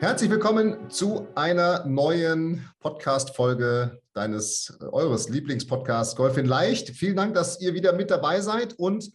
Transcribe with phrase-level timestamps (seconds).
[0.00, 6.90] Herzlich willkommen zu einer neuen Podcast-Folge deines, eures Lieblingspodcasts Golf in Leicht.
[6.90, 9.10] Vielen Dank, dass ihr wieder mit dabei seid und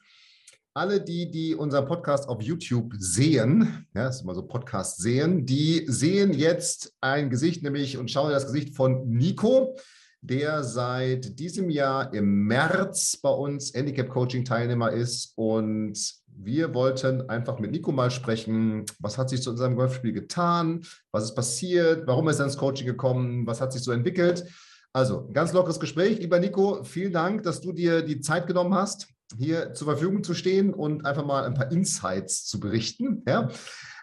[0.73, 5.45] alle die, die unseren Podcast auf YouTube sehen, ja, das ist immer so Podcast sehen,
[5.45, 9.77] die sehen jetzt ein Gesicht, nämlich und schauen das Gesicht von Nico,
[10.19, 15.97] der seit diesem Jahr im März bei uns Handicap Coaching Teilnehmer ist und
[16.35, 21.25] wir wollten einfach mit Nico mal sprechen, was hat sich zu unserem Golfspiel getan, was
[21.25, 24.45] ist passiert, warum ist er ins Coaching gekommen, was hat sich so entwickelt.
[24.93, 26.19] Also, ein ganz lockeres Gespräch.
[26.19, 30.33] Lieber Nico, vielen Dank, dass du dir die Zeit genommen hast, hier zur Verfügung zu
[30.33, 33.23] stehen und einfach mal ein paar Insights zu berichten.
[33.27, 33.49] Ja?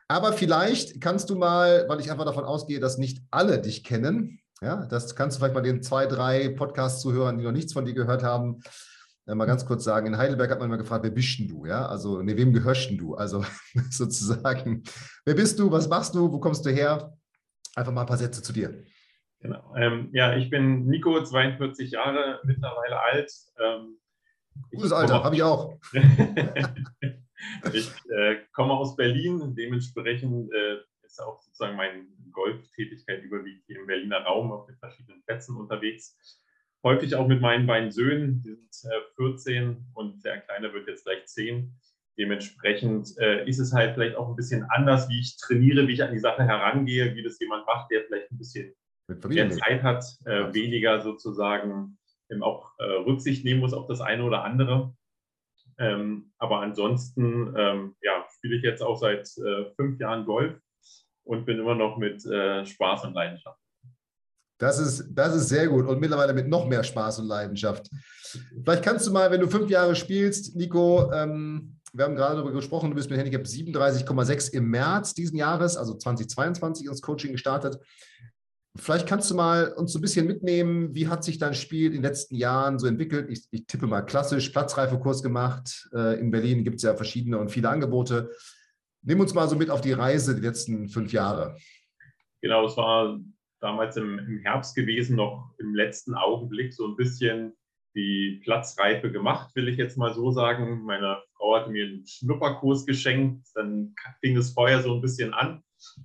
[0.08, 4.40] Aber vielleicht kannst du mal, weil ich einfach davon ausgehe, dass nicht alle dich kennen,
[4.62, 7.94] ja, das kannst du vielleicht mal den zwei, drei Podcast-Zuhörern, die noch nichts von dir
[7.94, 8.60] gehört haben,
[9.26, 11.66] mal ganz kurz sagen, in Heidelberg hat man immer gefragt, wer bist denn du?
[11.66, 13.14] Ja, also, ne, wem gehörst denn du?
[13.14, 13.44] Also
[13.90, 14.82] sozusagen,
[15.24, 17.12] wer bist du, was machst du, wo kommst du her?
[17.76, 18.84] Einfach mal ein paar Sätze zu dir.
[19.40, 19.74] Genau.
[19.76, 23.32] Ähm, ja, ich bin Nico, 42 Jahre, mittlerweile alt.
[23.58, 23.96] Ähm,
[24.70, 25.78] Gutes Alter, habe ich auch.
[27.72, 33.86] ich äh, komme aus Berlin, dementsprechend äh, ist auch sozusagen meine Golftätigkeit überwiegend hier im
[33.86, 36.16] Berliner Raum auf den verschiedenen Plätzen unterwegs
[36.82, 41.04] häufig auch mit meinen beiden Söhnen, die sind äh, 14 und der Kleine wird jetzt
[41.04, 41.74] gleich 10.
[42.18, 46.02] Dementsprechend äh, ist es halt vielleicht auch ein bisschen anders, wie ich trainiere, wie ich
[46.02, 48.74] an die Sache herangehe, wie das jemand macht, der vielleicht ein bisschen
[49.28, 51.98] mehr Zeit hat, äh, weniger sozusagen
[52.30, 54.94] ähm, auch äh, Rücksicht nehmen muss auf das eine oder andere.
[55.78, 60.60] Ähm, aber ansonsten ähm, ja, spiele ich jetzt auch seit äh, fünf Jahren Golf
[61.24, 63.58] und bin immer noch mit äh, Spaß und Leidenschaft
[64.60, 67.88] das ist, das ist sehr gut und mittlerweile mit noch mehr Spaß und Leidenschaft.
[68.62, 72.52] Vielleicht kannst du mal, wenn du fünf Jahre spielst, Nico, ähm, wir haben gerade darüber
[72.52, 77.78] gesprochen, du bist mit Handicap 37,6 im März diesen Jahres, also 2022, ins Coaching gestartet.
[78.76, 81.94] Vielleicht kannst du mal uns so ein bisschen mitnehmen, wie hat sich dein Spiel in
[81.94, 83.30] den letzten Jahren so entwickelt?
[83.30, 85.88] Ich, ich tippe mal klassisch, Platzreifekurs gemacht.
[85.92, 88.30] Äh, in Berlin gibt es ja verschiedene und viele Angebote.
[89.02, 91.56] Nimm uns mal so mit auf die Reise die letzten fünf Jahre.
[92.42, 93.18] Genau, es war
[93.60, 97.54] damals im, im Herbst gewesen, noch im letzten Augenblick so ein bisschen
[97.94, 100.84] die Platzreife gemacht, will ich jetzt mal so sagen.
[100.84, 105.62] Meine Frau hatte mir einen Schnupperkurs geschenkt, dann fing das Feuer so ein bisschen an.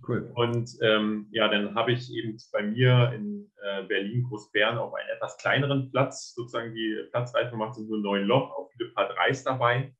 [0.07, 0.31] Cool.
[0.35, 5.09] Und ähm, ja, dann habe ich eben bei mir in äh, Berlin, Großbären, auf einen
[5.09, 9.31] etwas kleineren Platz sozusagen die Platzreife gemacht, sind so neun Loch, auch viele Paar 3
[9.43, 9.93] dabei.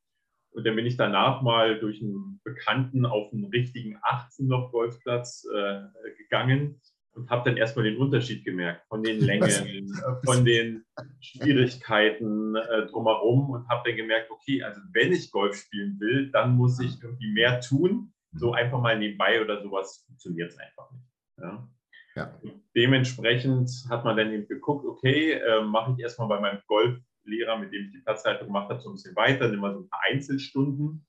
[0.51, 5.81] Und dann bin ich danach mal durch einen Bekannten auf einen richtigen 18-Loch-Golfplatz äh,
[6.17, 6.79] gegangen
[7.15, 9.89] und habe dann erstmal den Unterschied gemerkt von den Längen,
[10.25, 10.85] von den
[11.21, 16.55] Schwierigkeiten äh, drumherum und habe dann gemerkt, okay, also wenn ich Golf spielen will, dann
[16.55, 18.11] muss ich irgendwie mehr tun.
[18.33, 21.05] So einfach mal nebenbei oder sowas funktioniert es einfach nicht.
[21.37, 21.69] Ja.
[22.15, 22.39] Ja.
[22.75, 27.73] Dementsprechend hat man dann eben geguckt, okay, äh, mache ich erstmal bei meinem Golflehrer, mit
[27.73, 30.01] dem ich die Platzhaltung gemacht habe, so ein bisschen weiter, nehme mal so ein paar
[30.09, 31.05] Einzelstunden.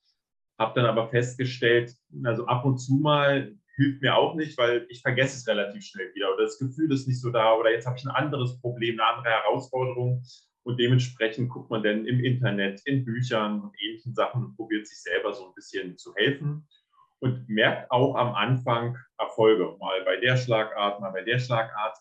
[0.59, 5.03] Habe dann aber festgestellt, also ab und zu mal hilft mir auch nicht, weil ich
[5.03, 6.33] vergesse es relativ schnell wieder.
[6.35, 7.55] Oder das Gefühl ist nicht so da.
[7.55, 10.23] Oder jetzt habe ich ein anderes Problem, eine andere Herausforderung.
[10.63, 15.01] Und dementsprechend guckt man dann im Internet, in Büchern und ähnlichen Sachen und probiert sich
[15.01, 16.67] selber so ein bisschen zu helfen.
[17.21, 21.97] Und merkt auch am Anfang Erfolge, mal bei der Schlagart, mal bei der Schlagart,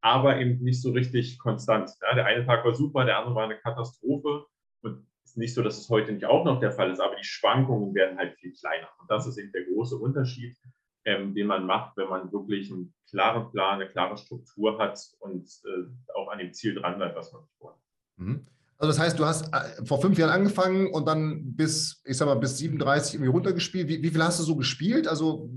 [0.00, 1.90] aber eben nicht so richtig konstant.
[2.02, 4.46] Ja, der eine Tag war super, der andere war eine Katastrophe.
[4.82, 7.24] Und ist nicht so, dass es heute nicht auch noch der Fall ist, aber die
[7.24, 8.88] Schwankungen werden halt viel kleiner.
[8.98, 10.56] Und das ist eben der große Unterschied
[11.04, 15.48] ähm, den man macht, wenn man wirklich einen klaren Plan, eine klare Struktur hat und
[15.64, 17.78] äh, auch an dem Ziel dran bleibt, was man vorhat.
[18.16, 18.46] Mhm.
[18.78, 22.26] Also das heißt, du hast äh, vor fünf Jahren angefangen und dann bis, ich sag
[22.26, 23.88] mal, bis 37 irgendwie runtergespielt.
[23.88, 25.06] Wie, wie viel hast du so gespielt?
[25.06, 25.50] Also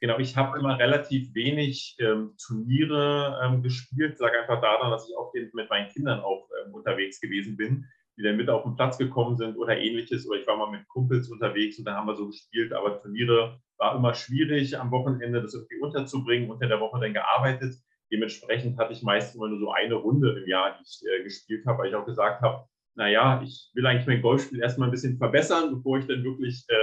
[0.00, 4.16] Genau, ich habe immer relativ wenig ähm, Turniere ähm, gespielt.
[4.16, 7.86] Sage einfach daran, dass ich auch mit meinen Kindern auch ähm, unterwegs gewesen bin
[8.20, 10.28] die dann mit auf den Platz gekommen sind oder ähnliches.
[10.28, 12.72] Oder ich war mal mit Kumpels unterwegs und da haben wir so gespielt.
[12.72, 17.74] Aber Turniere war immer schwierig, am Wochenende das irgendwie unterzubringen, unter der Woche dann gearbeitet.
[18.12, 21.64] Dementsprechend hatte ich meistens immer nur so eine Runde im Jahr, die ich äh, gespielt
[21.66, 25.16] habe, weil ich auch gesagt habe, naja, ich will eigentlich mein Golfspiel erstmal ein bisschen
[25.16, 26.74] verbessern, bevor ich dann wirklich äh,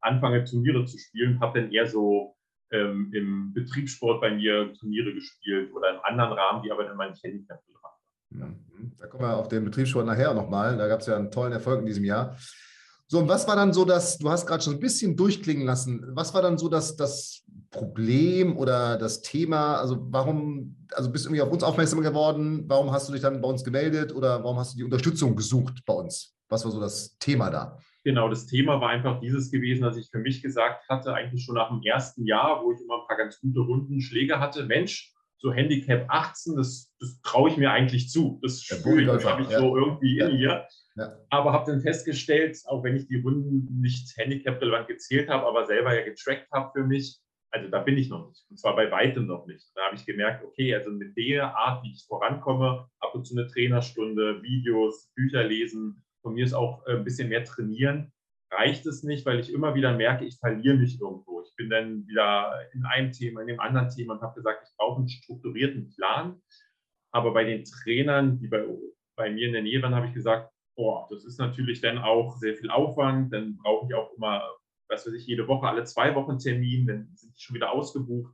[0.00, 1.40] anfange, Turniere zu spielen.
[1.40, 2.36] Habe dann eher so
[2.70, 7.14] ähm, im Betriebssport bei mir Turniere gespielt oder in anderen Rahmen, die aber dann mein
[7.14, 8.02] Handicap betrachten.
[8.30, 8.92] Mhm.
[8.98, 10.76] Da kommen wir auf den Betriebssport nachher nochmal.
[10.76, 12.36] Da gab es ja einen tollen Erfolg in diesem Jahr.
[13.08, 16.04] So, und was war dann so das, du hast gerade schon ein bisschen durchklingen lassen,
[16.14, 19.76] was war dann so das, das Problem oder das Thema?
[19.76, 22.64] Also warum, also bist du irgendwie auf uns aufmerksam geworden?
[22.66, 25.84] Warum hast du dich dann bei uns gemeldet oder warum hast du die Unterstützung gesucht
[25.86, 26.36] bei uns?
[26.48, 27.78] Was war so das Thema da?
[28.02, 31.56] Genau, das Thema war einfach dieses gewesen, dass ich für mich gesagt hatte, eigentlich schon
[31.56, 35.52] nach dem ersten Jahr, wo ich immer ein paar ganz gute Rundenschläge hatte, Mensch, so
[35.52, 38.40] Handicap 18, das, das traue ich mir eigentlich zu.
[38.42, 39.58] Das spüre ich, das habe ich ja.
[39.60, 40.66] so irgendwie in mir.
[41.28, 45.94] Aber habe dann festgestellt, auch wenn ich die Runden nicht handicap-relevant gezählt habe, aber selber
[45.94, 47.20] ja getrackt habe für mich,
[47.50, 48.44] also da bin ich noch nicht.
[48.50, 49.66] Und zwar bei weitem noch nicht.
[49.74, 53.36] Da habe ich gemerkt, okay, also mit der Art, wie ich vorankomme, ab und zu
[53.36, 58.12] eine Trainerstunde, Videos, Bücher lesen, von mir ist auch äh, ein bisschen mehr trainieren,
[58.50, 61.42] reicht es nicht, weil ich immer wieder merke, ich verliere mich irgendwo.
[61.42, 64.76] Ich bin dann wieder in einem Thema, in dem anderen Thema und habe gesagt, ich
[64.76, 66.40] brauche einen strukturierten Plan.
[67.12, 68.64] Aber bei den Trainern, die bei,
[69.16, 72.36] bei mir in der Nähe waren, habe ich gesagt, boah, das ist natürlich dann auch
[72.36, 73.32] sehr viel Aufwand.
[73.32, 74.42] Dann brauche ich auch immer,
[74.88, 78.32] was weiß ich, jede Woche, alle zwei Wochen Termin, dann sind die schon wieder ausgebucht.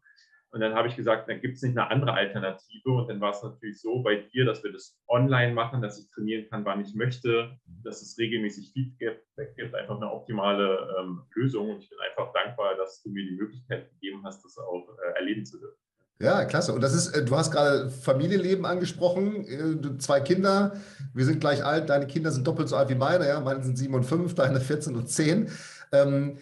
[0.50, 2.90] Und dann habe ich gesagt, dann gibt es nicht eine andere Alternative.
[2.90, 6.10] Und dann war es natürlich so bei dir, dass wir das online machen, dass ich
[6.10, 9.24] trainieren kann, wann ich möchte, dass es regelmäßig Feedback
[9.56, 11.70] gibt, einfach eine optimale ähm, Lösung.
[11.70, 15.18] Und ich bin einfach dankbar, dass du mir die Möglichkeit gegeben hast, das auch äh,
[15.18, 15.78] erleben zu dürfen.
[16.22, 16.72] Ja, klasse.
[16.72, 20.74] Und das ist, äh, du hast gerade Familienleben angesprochen, äh, zwei Kinder.
[21.14, 23.40] Wir sind gleich alt, deine Kinder sind doppelt so alt wie meine, ja.
[23.40, 25.48] Meine sind sieben und fünf, deine 14 und zehn.
[25.90, 26.38] Ähm,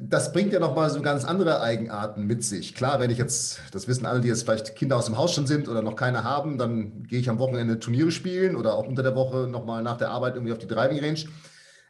[0.00, 2.72] das bringt ja nochmal so ganz andere Eigenarten mit sich.
[2.76, 5.48] Klar, wenn ich jetzt, das wissen alle, die jetzt vielleicht Kinder aus dem Haus schon
[5.48, 9.02] sind oder noch keine haben, dann gehe ich am Wochenende Turniere spielen oder auch unter
[9.02, 11.24] der Woche nochmal nach der Arbeit irgendwie auf die Driving Range.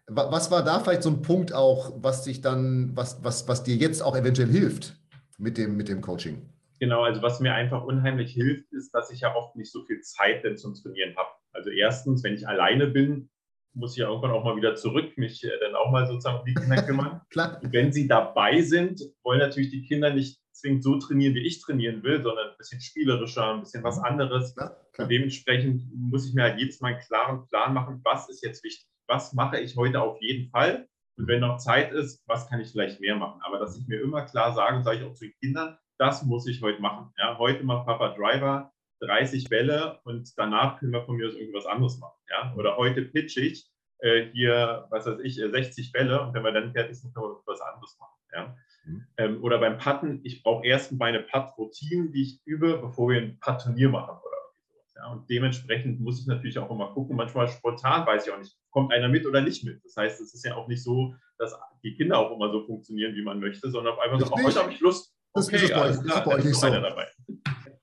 [0.08, 3.76] Was war da vielleicht so ein Punkt auch, was dich dann, was, was, was dir
[3.76, 4.96] jetzt auch eventuell hilft
[5.36, 6.42] mit dem, mit dem Coaching?
[6.80, 10.00] Genau, also was mir einfach unheimlich hilft, ist, dass ich ja oft nicht so viel
[10.00, 11.28] Zeit denn zum Trainieren habe.
[11.52, 13.28] Also erstens, wenn ich alleine bin,
[13.74, 16.44] muss ich ja irgendwann auch mal wieder zurück, mich äh, dann auch mal sozusagen um
[16.46, 17.20] die Kinder kümmern.
[17.62, 21.60] Und wenn sie dabei sind, wollen natürlich die Kinder nicht zwingend so trainieren, wie ich
[21.60, 24.54] trainieren will, sondern ein bisschen spielerischer, ein bisschen was anderes.
[24.54, 25.04] Klar, klar.
[25.04, 28.64] Und dementsprechend muss ich mir halt jedes Mal einen klaren Plan machen, was ist jetzt
[28.64, 30.88] wichtig, was mache ich heute auf jeden Fall.
[31.18, 33.40] Und wenn noch Zeit ist, was kann ich vielleicht mehr machen?
[33.42, 36.46] Aber dass ich mir immer klar sage, sage ich auch zu den Kindern, das muss
[36.46, 37.12] ich heute machen.
[37.18, 41.66] Ja, heute macht Papa Driver, 30 Bälle und danach können wir von mir aus irgendwas
[41.66, 42.18] anderes machen.
[42.30, 42.54] Ja?
[42.56, 46.52] Oder heute pitch ich äh, hier, was weiß ich, 60 äh, Bälle und wenn wir
[46.52, 48.14] dann fertig sind, können wir was anderes machen.
[48.32, 48.56] Ja?
[48.86, 49.06] Mhm.
[49.18, 53.38] Ähm, oder beim Putten, ich brauche erst meine Putt-Routinen, die ich übe, bevor wir ein
[53.38, 54.94] Putt-Turnier machen oder sowas.
[54.96, 55.12] Ja?
[55.12, 58.90] Und dementsprechend muss ich natürlich auch immer gucken, manchmal spontan weiß ich auch nicht, kommt
[58.94, 59.84] einer mit oder nicht mit.
[59.84, 63.14] Das heißt, es ist ja auch nicht so, dass die Kinder auch immer so funktionieren,
[63.14, 65.14] wie man möchte, sondern auf einmal so, oh, heute habe ich Lust.
[65.32, 66.66] Okay, das ist, bei euch, ist bei euch nicht so.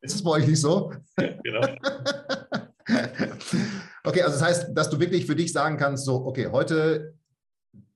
[0.02, 0.94] Ist es bei euch nicht so?
[1.16, 1.62] genau.
[4.04, 7.14] okay, also das heißt, dass du wirklich für dich sagen kannst, so, okay, heute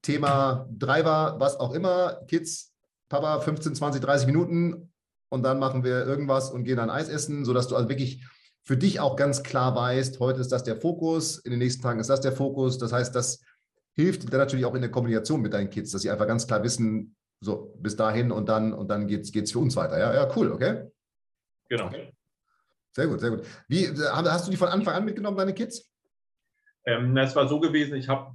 [0.01, 2.73] Thema Driver, was auch immer, Kids,
[3.09, 4.91] Papa, 15, 20, 30 Minuten
[5.29, 8.25] und dann machen wir irgendwas und gehen dann Eis essen, sodass du also wirklich
[8.63, 11.99] für dich auch ganz klar weißt, heute ist das der Fokus, in den nächsten Tagen
[11.99, 12.77] ist das der Fokus.
[12.77, 13.41] Das heißt, das
[13.93, 16.63] hilft dann natürlich auch in der Kommunikation mit deinen Kids, dass sie einfach ganz klar
[16.63, 19.99] wissen, so bis dahin und dann und dann geht es für uns weiter.
[19.99, 20.89] Ja, ja, cool, okay.
[21.69, 21.89] Genau.
[22.93, 23.45] Sehr gut, sehr gut.
[23.67, 25.89] Wie, hast du die von Anfang an mitgenommen, deine Kids?
[26.85, 28.33] Ähm, es war so gewesen, ich habe,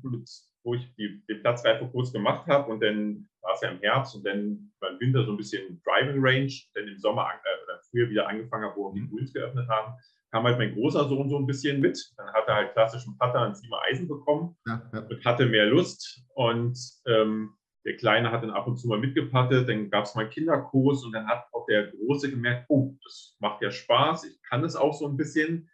[0.64, 4.26] wo ich die, den Platzreifekurs gemacht habe und dann war es ja im Herbst und
[4.26, 8.08] dann war im Winter so ein bisschen Driving Range, dann im Sommer äh, oder früher
[8.08, 9.10] wieder angefangen habe, wo auch die mhm.
[9.10, 9.94] Greens geöffnet haben,
[10.32, 12.12] kam halt mein großer Sohn so ein bisschen mit.
[12.16, 15.00] Dann hat er halt klassischen Putter an Zimmer Eisen bekommen ja, ja.
[15.00, 17.54] und hatte mehr Lust und ähm,
[17.86, 21.12] der Kleine hat dann ab und zu mal mitgepattet, dann gab es mal Kinderkurs und
[21.12, 24.92] dann hat auch der Große gemerkt, oh, das macht ja Spaß, ich kann es auch
[24.92, 25.70] so ein bisschen.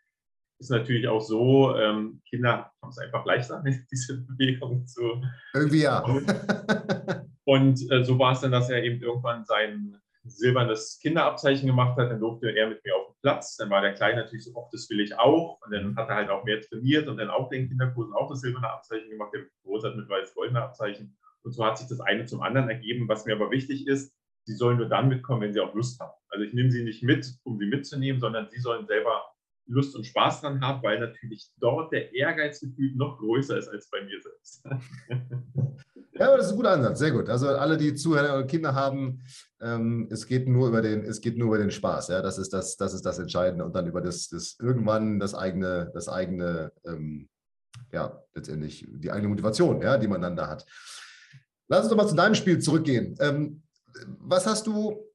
[0.58, 5.22] Ist natürlich auch so, ähm, Kinder haben es einfach leichter, diese Bewegung zu.
[5.54, 6.04] Irgendwie ja.
[7.44, 12.10] und äh, so war es dann, dass er eben irgendwann sein silbernes Kinderabzeichen gemacht hat,
[12.10, 13.56] dann durfte er mit mir auf den Platz.
[13.56, 15.58] Dann war der Kleine natürlich so, oh, das will ich auch.
[15.64, 18.40] Und dann hat er halt auch mehr trainiert und dann auch den Kinderkursen auch das
[18.40, 19.32] silberne Abzeichen gemacht.
[19.34, 21.16] Der Große hat mit weiß-goldene Abzeichen.
[21.44, 23.08] Und so hat sich das eine zum anderen ergeben.
[23.08, 26.12] Was mir aber wichtig ist, sie sollen nur dann mitkommen, wenn sie auch Lust haben.
[26.28, 29.22] Also ich nehme sie nicht mit, um sie mitzunehmen, sondern sie sollen selber
[29.66, 34.02] Lust und Spaß dran haben, weil natürlich dort der Ehrgeizgefühl noch größer ist als bei
[34.02, 34.64] mir selbst.
[36.14, 37.28] Ja, aber das ist ein guter Ansatz, sehr gut.
[37.30, 39.22] Also alle, die Zuhörer und Kinder haben,
[39.62, 42.08] ähm, es geht nur über den, es geht nur über den Spaß.
[42.08, 45.34] Ja, das ist das, das ist das Entscheidende und dann über das, das irgendwann das
[45.34, 47.30] eigene, das eigene ähm,
[47.92, 50.66] ja letztendlich die eigene Motivation, ja, die man dann da hat.
[51.72, 53.16] Lass uns doch mal zu deinem Spiel zurückgehen.
[53.18, 53.62] Ähm,
[54.18, 55.06] was hast du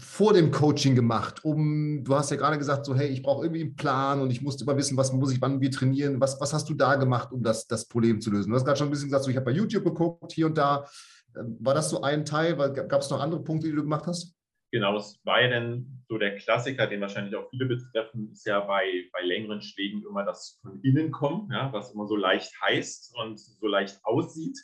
[0.00, 1.44] vor dem Coaching gemacht?
[1.44, 4.42] Um, du hast ja gerade gesagt, so hey, ich brauche irgendwie einen Plan und ich
[4.42, 6.20] musste immer wissen, was muss ich wann wie trainieren.
[6.20, 8.50] Was, was hast du da gemacht, um das, das Problem zu lösen?
[8.50, 10.58] Du hast gerade schon ein bisschen gesagt, so, ich habe bei YouTube geguckt, hier und
[10.58, 10.88] da.
[11.38, 12.56] Ähm, war das so ein Teil?
[12.56, 14.34] Gab es noch andere Punkte, die du gemacht hast?
[14.72, 18.58] Genau, es war ja dann so der Klassiker, den wahrscheinlich auch viele betreffen, ist ja
[18.58, 23.14] bei, bei längeren Schlägen immer das von innen kommen, ja, was immer so leicht heißt
[23.16, 24.58] und so leicht aussieht.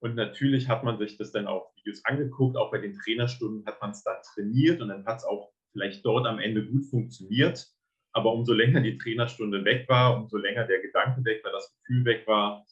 [0.00, 3.80] Und natürlich hat man sich das dann auch Videos angeguckt, auch bei den Trainerstunden hat
[3.80, 7.66] man es da trainiert und dann hat es auch vielleicht dort am Ende gut funktioniert.
[8.12, 12.04] Aber umso länger die Trainerstunde weg war, umso länger der Gedanke weg war, das Gefühl
[12.04, 12.64] weg war,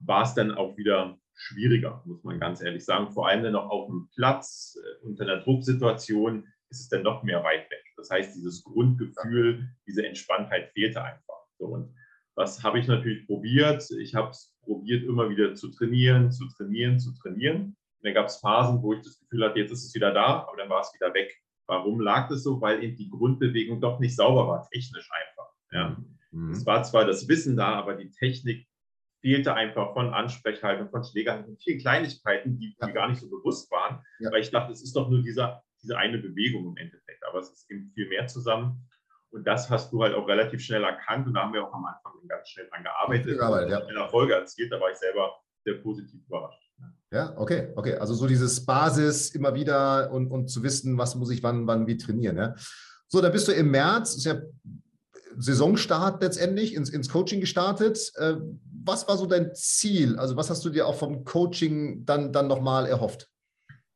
[0.00, 3.10] war es dann auch wieder schwieriger, muss man ganz ehrlich sagen.
[3.10, 7.22] Vor allem dann auch auf dem Platz, äh, unter einer Drucksituation ist es dann noch
[7.22, 7.84] mehr weit weg.
[7.96, 11.46] Das heißt, dieses Grundgefühl, diese Entspanntheit fehlte einfach.
[11.58, 11.94] So, und
[12.36, 13.88] was habe ich natürlich probiert?
[13.98, 17.62] Ich habe es probiert, immer wieder zu trainieren, zu trainieren, zu trainieren.
[17.64, 20.46] Und dann gab es Phasen, wo ich das Gefühl hatte, jetzt ist es wieder da,
[20.46, 21.32] aber dann war es wieder weg.
[21.66, 22.60] Warum lag das so?
[22.60, 25.52] Weil eben die Grundbewegung doch nicht sauber war, technisch einfach.
[25.72, 26.04] Ja.
[26.30, 26.50] Mhm.
[26.50, 28.66] Es war zwar das Wissen da, aber die Technik
[29.20, 32.86] fehlte einfach von Ansprechhaltung, von Schlägern und vielen Kleinigkeiten, die ja.
[32.86, 34.30] mir gar nicht so bewusst waren, ja.
[34.30, 37.50] weil ich dachte, es ist doch nur dieser, diese eine Bewegung im Endeffekt, aber es
[37.50, 38.86] ist eben viel mehr zusammen.
[39.34, 41.84] Und das hast du halt auch relativ schnell erkannt und da haben wir auch am
[41.84, 43.40] Anfang ganz schnell dran gearbeitet.
[43.40, 43.78] Arbeit, ja.
[43.78, 45.32] In Erfolge erzielt, da war ich selber
[45.64, 46.62] sehr positiv überrascht.
[47.10, 47.96] Ja, okay, okay.
[47.96, 51.88] Also so dieses Basis immer wieder und, und zu wissen, was muss ich wann, wann
[51.88, 52.36] wie trainieren.
[52.36, 52.54] Ja?
[53.08, 54.40] So, da bist du im März, ist ja
[55.36, 58.12] Saisonstart letztendlich, ins, ins Coaching gestartet.
[58.16, 58.36] Äh,
[58.84, 60.16] was war so dein Ziel?
[60.16, 63.28] Also was hast du dir auch vom Coaching dann, dann nochmal erhofft?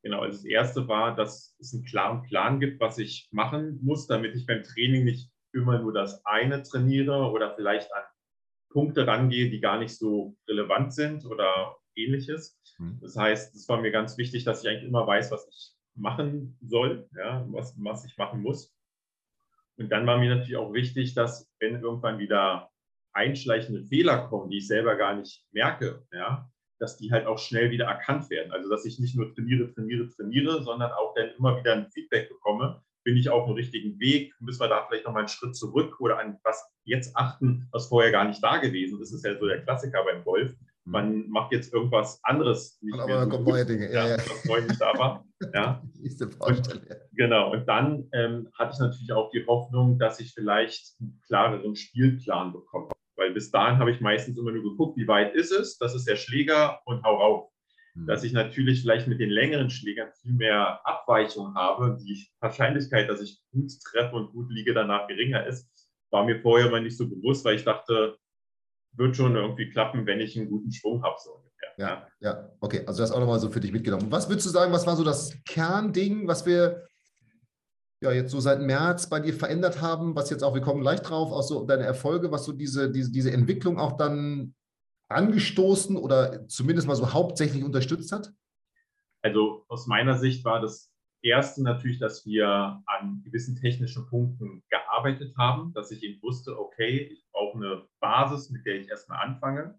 [0.02, 4.06] Genau, also das erste war, dass es einen klaren Plan gibt, was ich machen muss,
[4.06, 8.04] damit ich beim Training nicht immer nur das eine trainiere oder vielleicht an
[8.70, 12.60] Punkte rangehe, die gar nicht so relevant sind oder ähnliches.
[12.78, 12.98] Mhm.
[13.00, 16.56] Das heißt, es war mir ganz wichtig, dass ich eigentlich immer weiß, was ich machen
[16.60, 18.74] soll, ja, was, was ich machen muss.
[19.76, 22.70] Und dann war mir natürlich auch wichtig, dass wenn irgendwann wieder
[23.12, 27.70] einschleichende Fehler kommen, die ich selber gar nicht merke, ja, dass die halt auch schnell
[27.70, 28.52] wieder erkannt werden.
[28.52, 32.28] Also dass ich nicht nur trainiere, trainiere, trainiere, sondern auch dann immer wieder ein Feedback
[32.28, 32.82] bekomme.
[33.04, 34.34] Bin ich auf dem richtigen Weg?
[34.40, 38.10] Müssen wir da vielleicht nochmal einen Schritt zurück oder an was jetzt achten, was vorher
[38.10, 39.12] gar nicht da gewesen ist?
[39.12, 40.54] Das ist ja so der Klassiker beim Golf.
[40.88, 40.92] Mhm.
[40.92, 42.78] Man macht jetzt irgendwas anderes.
[42.82, 43.92] Nicht aber dann kommen neue Dinge.
[43.92, 44.16] Ja, ja.
[44.16, 45.24] Was vorher nicht da war.
[45.54, 45.80] Ja.
[46.40, 46.80] Und,
[47.12, 47.52] genau.
[47.52, 52.52] Und dann ähm, hatte ich natürlich auch die Hoffnung, dass ich vielleicht einen klareren Spielplan
[52.52, 52.88] bekomme.
[53.18, 56.06] Weil bis dahin habe ich meistens immer nur geguckt, wie weit ist es, das ist
[56.06, 57.50] der Schläger und hau rauf.
[57.94, 58.06] Mhm.
[58.06, 61.98] Dass ich natürlich vielleicht mit den längeren Schlägern viel mehr Abweichung habe.
[62.00, 65.68] Die Wahrscheinlichkeit, dass ich gut treffe und gut liege, danach geringer ist,
[66.10, 68.16] war mir vorher mal nicht so bewusst, weil ich dachte,
[68.92, 71.72] wird schon irgendwie klappen, wenn ich einen guten Schwung habe, so ungefähr.
[71.76, 72.84] Ja, ja, okay.
[72.86, 74.10] Also das auch nochmal so für dich mitgenommen.
[74.10, 76.86] Was würdest du sagen, was war so das Kernding, was wir
[78.00, 81.00] ja, jetzt so seit März bei dir verändert haben, was jetzt auch, wir kommen gleich
[81.00, 84.54] drauf, auch so deine Erfolge, was so diese, diese, diese Entwicklung auch dann
[85.08, 88.32] angestoßen oder zumindest mal so hauptsächlich unterstützt hat?
[89.22, 95.34] Also aus meiner Sicht war das Erste natürlich, dass wir an gewissen technischen Punkten gearbeitet
[95.36, 99.76] haben, dass ich eben wusste, okay, ich brauche eine Basis, mit der ich erstmal anfange.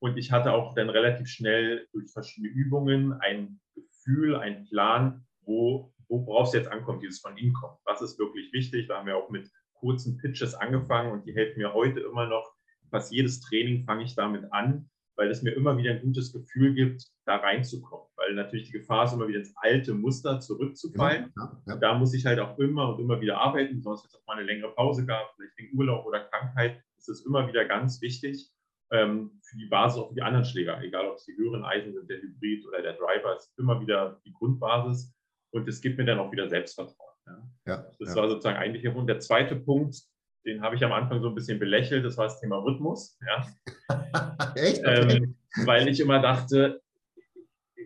[0.00, 5.92] Und ich hatte auch dann relativ schnell durch verschiedene Übungen ein Gefühl, einen Plan, wo
[6.08, 7.78] worauf es jetzt ankommt, dieses von Ihnen kommt.
[7.84, 8.88] Was ist wirklich wichtig?
[8.88, 12.52] Da haben wir auch mit kurzen Pitches angefangen und die helfen mir heute immer noch.
[12.90, 16.74] Fast jedes Training fange ich damit an, weil es mir immer wieder ein gutes Gefühl
[16.74, 18.06] gibt, da reinzukommen.
[18.16, 21.32] Weil natürlich die Gefahr ist, immer wieder ins alte Muster zurückzufallen.
[21.36, 21.76] Ja, ja, ja.
[21.76, 23.80] Da muss ich halt auch immer und immer wieder arbeiten.
[23.82, 27.08] Sonst, wenn es auch mal eine längere Pause gab, vielleicht den Urlaub oder Krankheit, ist
[27.08, 28.50] es immer wieder ganz wichtig,
[28.90, 31.92] ähm, für die Basis, auch für die anderen Schläger, egal ob es die höheren Eisen
[31.92, 35.14] sind, der Hybrid oder der Driver, ist immer wieder die Grundbasis.
[35.50, 37.14] Und es gibt mir dann auch wieder Selbstvertrauen.
[37.26, 37.50] Ja.
[37.66, 38.16] ja das ja.
[38.16, 39.08] war sozusagen eigentlich der Punkt.
[39.08, 39.96] Der zweite Punkt,
[40.44, 43.18] den habe ich am Anfang so ein bisschen belächelt, das war das Thema Rhythmus.
[43.26, 43.46] Ja.
[44.54, 44.82] Echt?
[44.84, 46.80] Ähm, weil ich immer dachte,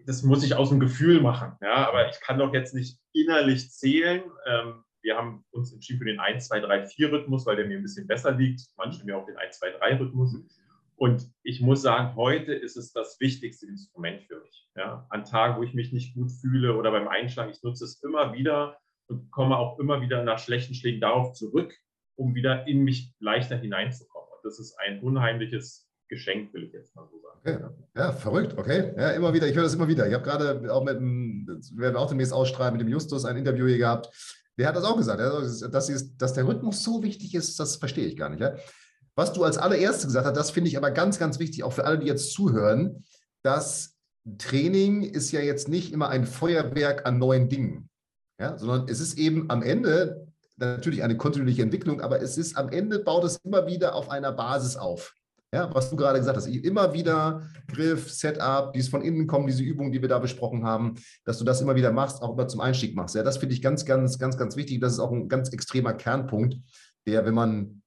[0.06, 1.56] das muss ich aus dem Gefühl machen.
[1.60, 4.22] Ja, aber ich kann doch jetzt nicht innerlich zählen.
[4.46, 7.76] Ähm, wir haben uns entschieden für den 1, 2, 3, 4 Rhythmus, weil der mir
[7.76, 8.62] ein bisschen besser liegt.
[8.76, 10.36] Manche mir auch den 1, 2, 3 Rhythmus.
[11.02, 14.68] Und ich muss sagen, heute ist es das wichtigste Instrument für mich.
[14.76, 18.00] Ja, an Tagen, wo ich mich nicht gut fühle oder beim Einschlagen, ich nutze es
[18.04, 18.78] immer wieder
[19.08, 21.74] und komme auch immer wieder nach schlechten Schlägen darauf zurück,
[22.14, 24.28] um wieder in mich leichter hineinzukommen.
[24.32, 27.64] Und das ist ein unheimliches Geschenk, will ich jetzt mal so sagen.
[27.64, 27.74] Okay.
[27.96, 28.94] Ja, verrückt, okay.
[28.96, 30.06] Ja, immer wieder, ich höre das immer wieder.
[30.06, 33.66] Ich habe gerade auch mit dem, werden auch demnächst ausstrahlen, mit dem Justus ein Interview
[33.66, 34.08] hier gehabt.
[34.56, 38.16] Der hat das auch gesagt, dass, dass der Rhythmus so wichtig ist, das verstehe ich
[38.16, 38.40] gar nicht.
[38.40, 38.54] Ja?
[39.14, 41.84] Was du als allererstes gesagt hast, das finde ich aber ganz, ganz wichtig, auch für
[41.84, 43.04] alle, die jetzt zuhören,
[43.42, 43.96] dass
[44.38, 47.90] Training ist ja jetzt nicht immer ein Feuerwerk an neuen Dingen,
[48.40, 50.26] ja, sondern es ist eben am Ende
[50.56, 54.32] natürlich eine kontinuierliche Entwicklung, aber es ist am Ende baut es immer wieder auf einer
[54.32, 55.14] Basis auf.
[55.54, 59.62] Ja, was du gerade gesagt hast, immer wieder Griff, Setup, dies von innen kommen, diese
[59.62, 60.94] Übungen, die wir da besprochen haben,
[61.26, 63.14] dass du das immer wieder machst, auch immer zum Einstieg machst.
[63.14, 64.80] Ja, das finde ich ganz, ganz, ganz, ganz wichtig.
[64.80, 66.56] Das ist auch ein ganz extremer Kernpunkt,
[67.06, 67.81] der, wenn man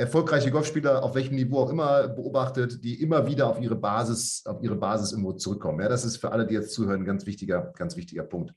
[0.00, 4.62] erfolgreiche Golfspieler auf welchem Niveau auch immer beobachtet, die immer wieder auf ihre Basis, auf
[4.62, 5.80] ihre Basis irgendwo zurückkommen.
[5.80, 8.54] Ja, das ist für alle, die jetzt zuhören, ein ganz wichtiger, ganz wichtiger Punkt.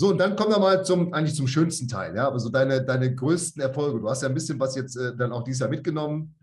[0.00, 3.12] So, und dann kommen wir mal zum, eigentlich zum schönsten Teil, ja, also deine, deine
[3.12, 3.98] größten Erfolge.
[3.98, 6.36] Du hast ja ein bisschen was jetzt äh, dann auch dieses Jahr mitgenommen.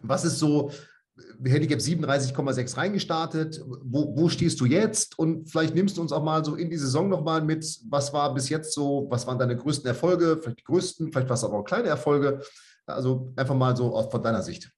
[0.00, 0.70] Was ist so
[1.18, 3.62] äh, Handicap 37,6 reingestartet?
[3.82, 5.18] Wo, wo stehst du jetzt?
[5.18, 7.78] Und vielleicht nimmst du uns auch mal so in die Saison nochmal mit.
[7.90, 10.38] Was war bis jetzt so, was waren deine größten Erfolge?
[10.40, 12.40] Vielleicht die größten, vielleicht was aber auch kleine Erfolge.
[12.86, 14.70] Also einfach mal so aus, von deiner Sicht.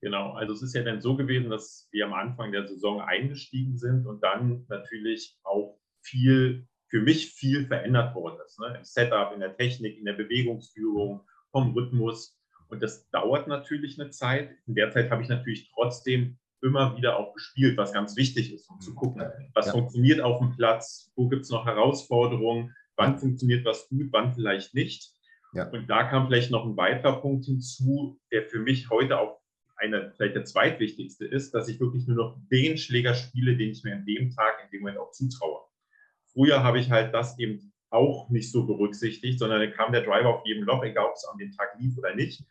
[0.00, 3.78] Genau, also es ist ja dann so gewesen, dass wir am Anfang der Saison eingestiegen
[3.78, 8.60] sind und dann natürlich auch viel, für mich viel verändert worden ist.
[8.60, 8.76] Ne?
[8.76, 12.38] Im Setup, in der Technik, in der Bewegungsführung, vom Rhythmus.
[12.68, 14.50] Und das dauert natürlich eine Zeit.
[14.66, 18.68] In der Zeit habe ich natürlich trotzdem immer wieder auch gespielt, was ganz wichtig ist,
[18.68, 19.24] um zu gucken,
[19.54, 19.72] was ja.
[19.72, 24.74] funktioniert auf dem Platz, wo gibt es noch Herausforderungen, wann funktioniert was gut, wann vielleicht
[24.74, 25.12] nicht.
[25.54, 25.68] Ja.
[25.68, 29.40] Und da kam vielleicht noch ein weiterer Punkt hinzu, der für mich heute auch
[29.76, 33.84] einer, vielleicht der zweitwichtigste ist, dass ich wirklich nur noch den Schläger spiele, den ich
[33.84, 35.60] mir an dem Tag, in dem Moment auch zutraue.
[36.32, 40.36] Früher habe ich halt das eben auch nicht so berücksichtigt, sondern dann kam der Driver
[40.36, 42.44] auf jedem Loch, egal ob es an dem Tag lief oder nicht.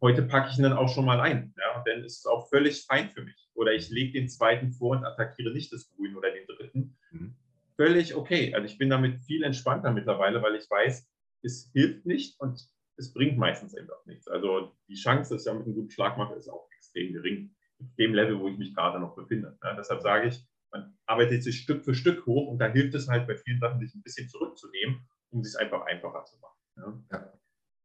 [0.00, 2.84] Heute packe ich ihn dann auch schon mal ein, ja, denn es ist auch völlig
[2.84, 3.48] fein für mich.
[3.54, 6.96] Oder ich lege den zweiten vor und attackiere nicht das Grün oder den dritten.
[7.10, 7.36] Mhm.
[7.76, 8.54] Völlig okay.
[8.54, 11.06] Also ich bin damit viel entspannter mittlerweile, weil ich weiß,
[11.46, 12.60] es hilft nicht und
[12.98, 14.28] es bringt meistens eben auch nichts.
[14.28, 17.54] Also die Chance, dass ich damit einen guten Schlag mache, ist auch extrem gering.
[17.78, 19.58] Auf dem Level, wo ich mich gerade noch befinde.
[19.62, 23.08] Ja, deshalb sage ich, man arbeitet sich Stück für Stück hoch und da hilft es
[23.08, 26.58] halt bei vielen Sachen, sich ein bisschen zurückzunehmen, um es einfach einfacher zu machen.
[26.76, 27.18] Ja.
[27.18, 27.32] Ja.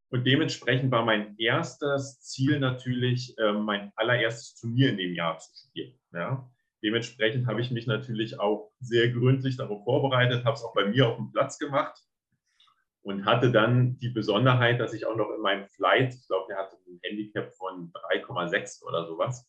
[0.09, 5.51] Und dementsprechend war mein erstes Ziel natürlich, äh, mein allererstes Turnier in dem Jahr zu
[5.55, 5.97] spielen.
[6.13, 6.49] Ja.
[6.83, 11.07] Dementsprechend habe ich mich natürlich auch sehr gründlich darauf vorbereitet, habe es auch bei mir
[11.07, 12.01] auf dem Platz gemacht
[13.03, 16.57] und hatte dann die Besonderheit, dass ich auch noch in meinem Flight, ich glaube, der
[16.57, 19.47] hatte ein Handicap von 3,6 oder sowas.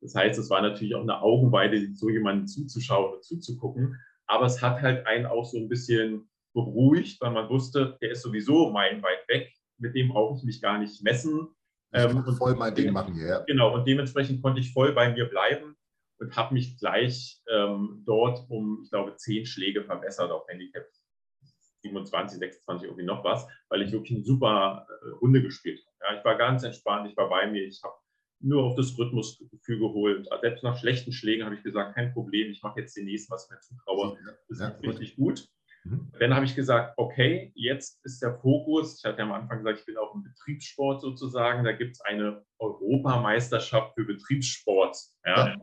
[0.00, 3.98] Das heißt, es war natürlich auch eine Augenweide, so jemanden zuzuschauen und zuzugucken.
[4.26, 8.22] Aber es hat halt einen auch so ein bisschen beruhigt, weil man wusste, der ist
[8.22, 11.48] sowieso meilenweit weg, mit dem brauche ich mich gar nicht messen.
[11.92, 13.26] Ähm, und voll mein Ding machen hier.
[13.26, 13.44] Ja.
[13.46, 15.76] Genau, und dementsprechend konnte ich voll bei mir bleiben
[16.18, 20.86] und habe mich gleich ähm, dort um, ich glaube, zehn Schläge verbessert auf Handicap
[21.84, 25.96] 27, 26, irgendwie noch was, weil ich wirklich eine super äh, Runde gespielt habe.
[26.14, 27.94] Ja, ich war ganz entspannt, ich war bei mir, ich habe
[28.40, 30.28] nur auf das Rhythmusgefühl geholt.
[30.40, 33.48] Selbst nach schlechten Schlägen habe ich gesagt, kein Problem, ich mache jetzt den nächsten, was
[33.48, 34.18] mir zutraue.
[34.48, 35.48] Das ja, ist richtig gut.
[35.84, 36.10] Mhm.
[36.18, 39.80] Dann habe ich gesagt, okay, jetzt ist der Fokus, ich hatte ja am Anfang gesagt,
[39.80, 44.96] ich bin auch im Betriebssport sozusagen, da gibt es eine Europameisterschaft für Betriebssport.
[45.24, 45.48] Ja?
[45.48, 45.56] ja.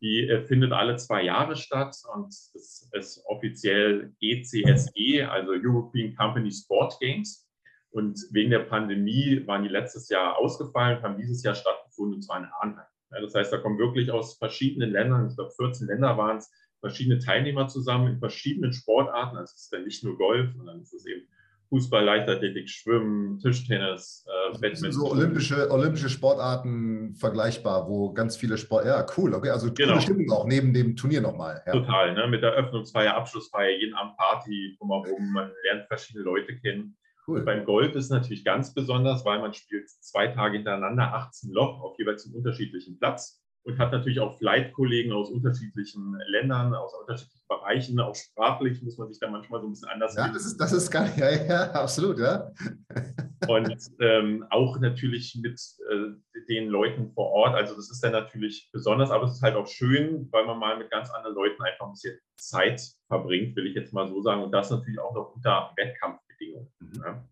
[0.00, 6.52] Die äh, findet alle zwei Jahre statt und das ist offiziell ECSG, also European Company
[6.52, 7.48] Sport Games.
[7.90, 12.38] Und wegen der Pandemie waren die letztes Jahr ausgefallen, haben dieses Jahr stattgefunden, und zwar
[12.38, 12.86] in Arnheim.
[13.10, 16.50] Ja, das heißt, da kommen wirklich aus verschiedenen Ländern, ich glaube 14 Länder waren es,
[16.80, 19.36] verschiedene Teilnehmer zusammen in verschiedenen Sportarten.
[19.36, 21.26] Also es ist dann nicht nur Golf, sondern es ist eben
[21.68, 24.92] Fußball, Leichtathletik, Schwimmen, Tischtennis, äh, Badminton.
[24.92, 28.86] So olympische, olympische Sportarten vergleichbar, wo ganz viele Sport.
[28.86, 29.34] Ja, cool.
[29.34, 29.92] Okay, also genau.
[29.92, 31.62] coole Stimmung auch neben dem Turnier nochmal.
[31.66, 31.72] Ja.
[31.72, 32.26] Total, ne?
[32.26, 35.32] mit der Öffnungsfeier, Abschlussfeier, jeden Abend Party drumherum.
[35.32, 36.96] Man lernt verschiedene Leute kennen.
[37.26, 37.42] Cool.
[37.42, 41.80] Beim Golf ist es natürlich ganz besonders, weil man spielt zwei Tage hintereinander 18 Loch
[41.82, 47.46] auf jeweils einem unterschiedlichen Platz und hat natürlich auch Flight-Kollegen aus unterschiedlichen Ländern, aus unterschiedlichen
[47.48, 50.14] Bereichen, auch sprachlich muss man sich da manchmal so ein bisschen anders.
[50.14, 52.50] Ja, das ist, das ist gar nicht, ja, ja, absolut, ja.
[53.48, 57.54] Und ähm, auch natürlich mit äh, den Leuten vor Ort.
[57.54, 60.76] Also das ist dann natürlich besonders, aber es ist halt auch schön, weil man mal
[60.76, 64.42] mit ganz anderen Leuten einfach ein bisschen Zeit verbringt, will ich jetzt mal so sagen.
[64.42, 66.68] Und das natürlich auch noch unter Wettkampfbedingungen.
[66.80, 67.02] Mhm.
[67.04, 67.28] Ja.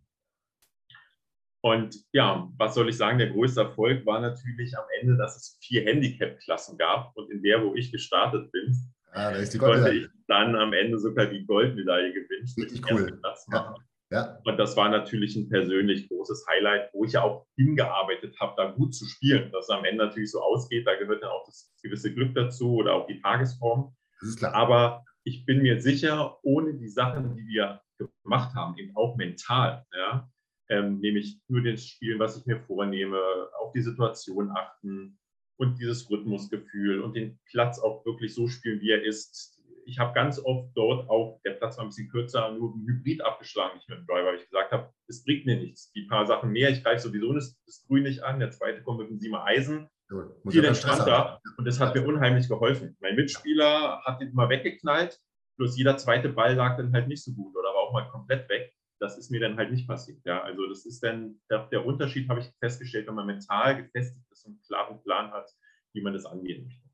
[1.66, 5.58] Und ja, was soll ich sagen, der größte Erfolg war natürlich am Ende, dass es
[5.60, 7.10] vier Handicap-Klassen gab.
[7.16, 8.72] Und in der, wo ich gestartet bin,
[9.10, 12.48] ah, konnte ich dann am Ende sogar die Goldmedaille gewinnen.
[12.56, 13.20] Richtig cool.
[13.52, 13.74] Ja.
[14.12, 14.38] Ja.
[14.44, 18.70] Und das war natürlich ein persönlich großes Highlight, wo ich ja auch hingearbeitet habe, da
[18.70, 19.50] gut zu spielen.
[19.50, 22.76] Dass es am Ende natürlich so ausgeht, da gehört dann auch das gewisse Glück dazu
[22.76, 23.92] oder auch die Tagesform.
[24.20, 24.54] Das ist klar.
[24.54, 27.80] Aber ich bin mir sicher, ohne die Sachen, die wir
[28.22, 30.30] gemacht haben, eben auch mental, ja,
[30.68, 33.18] ähm, nämlich nur den Spielen, was ich mir vornehme,
[33.60, 35.18] auf die Situation achten
[35.58, 39.62] und dieses Rhythmusgefühl und den Platz auch wirklich so spielen, wie er ist.
[39.86, 43.22] Ich habe ganz oft dort auch, der Platz war ein bisschen kürzer, nur ein Hybrid
[43.24, 45.92] abgeschlagen, nicht mit dem Driver, weil ich gesagt habe, es bringt mir nichts.
[45.92, 48.98] Die paar Sachen mehr, ich greife sowieso das, das Grün nicht an, der zweite kommt
[48.98, 49.88] mit dem Siemer Eisen.
[50.10, 52.96] Ja, viel entspannter und das hat mir unheimlich geholfen.
[53.00, 55.18] Mein Mitspieler hat ihn mal weggeknallt,
[55.56, 58.48] bloß jeder zweite Ball lag dann halt nicht so gut oder war auch mal komplett
[58.48, 60.20] weg das ist mir dann halt nicht passiert.
[60.24, 64.24] Ja, also das ist dann der, der Unterschied, habe ich festgestellt, wenn man mental gefestigt
[64.30, 65.50] ist und einen klaren Plan hat,
[65.92, 66.86] wie man das angehen möchte.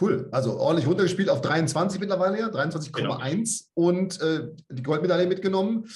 [0.00, 3.18] Cool, also ordentlich runtergespielt auf 23 mittlerweile, ja, 23,1 genau.
[3.74, 5.88] und äh, die Goldmedaille mitgenommen.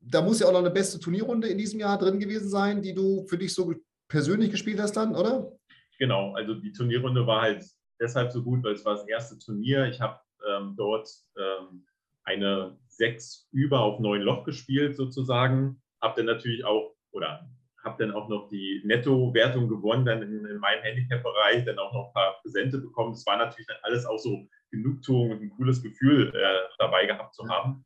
[0.00, 2.94] Da muss ja auch noch eine beste Turnierrunde in diesem Jahr drin gewesen sein, die
[2.94, 3.72] du für dich so
[4.08, 5.52] persönlich gespielt hast dann, oder?
[5.98, 7.64] Genau, also die Turnierrunde war halt
[8.00, 9.86] deshalb so gut, weil es war das erste Turnier.
[9.86, 11.86] Ich habe ähm, dort ähm,
[12.24, 15.80] eine sechs über auf neun Loch gespielt sozusagen.
[16.02, 17.48] Habe dann natürlich auch, oder
[17.82, 22.08] habe dann auch noch die Netto-Wertung gewonnen, dann in, in meinem Handicap-Bereich, dann auch noch
[22.08, 23.12] ein paar Präsente bekommen.
[23.12, 27.34] Das war natürlich dann alles auch so Genugtuung und ein cooles Gefühl äh, dabei gehabt
[27.34, 27.84] zu haben.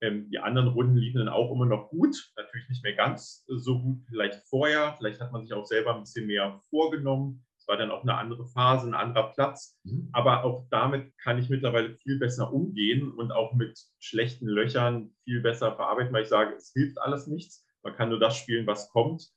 [0.00, 3.80] Ähm, die anderen Runden liefen dann auch immer noch gut, natürlich nicht mehr ganz so
[3.80, 4.94] gut vielleicht vorher.
[4.98, 8.46] Vielleicht hat man sich auch selber ein bisschen mehr vorgenommen war dann auch eine andere
[8.46, 9.78] Phase, ein anderer Platz.
[9.84, 10.08] Mhm.
[10.12, 15.40] Aber auch damit kann ich mittlerweile viel besser umgehen und auch mit schlechten Löchern viel
[15.42, 17.64] besser verarbeiten, weil ich sage, es hilft alles nichts.
[17.82, 19.28] Man kann nur das spielen, was kommt.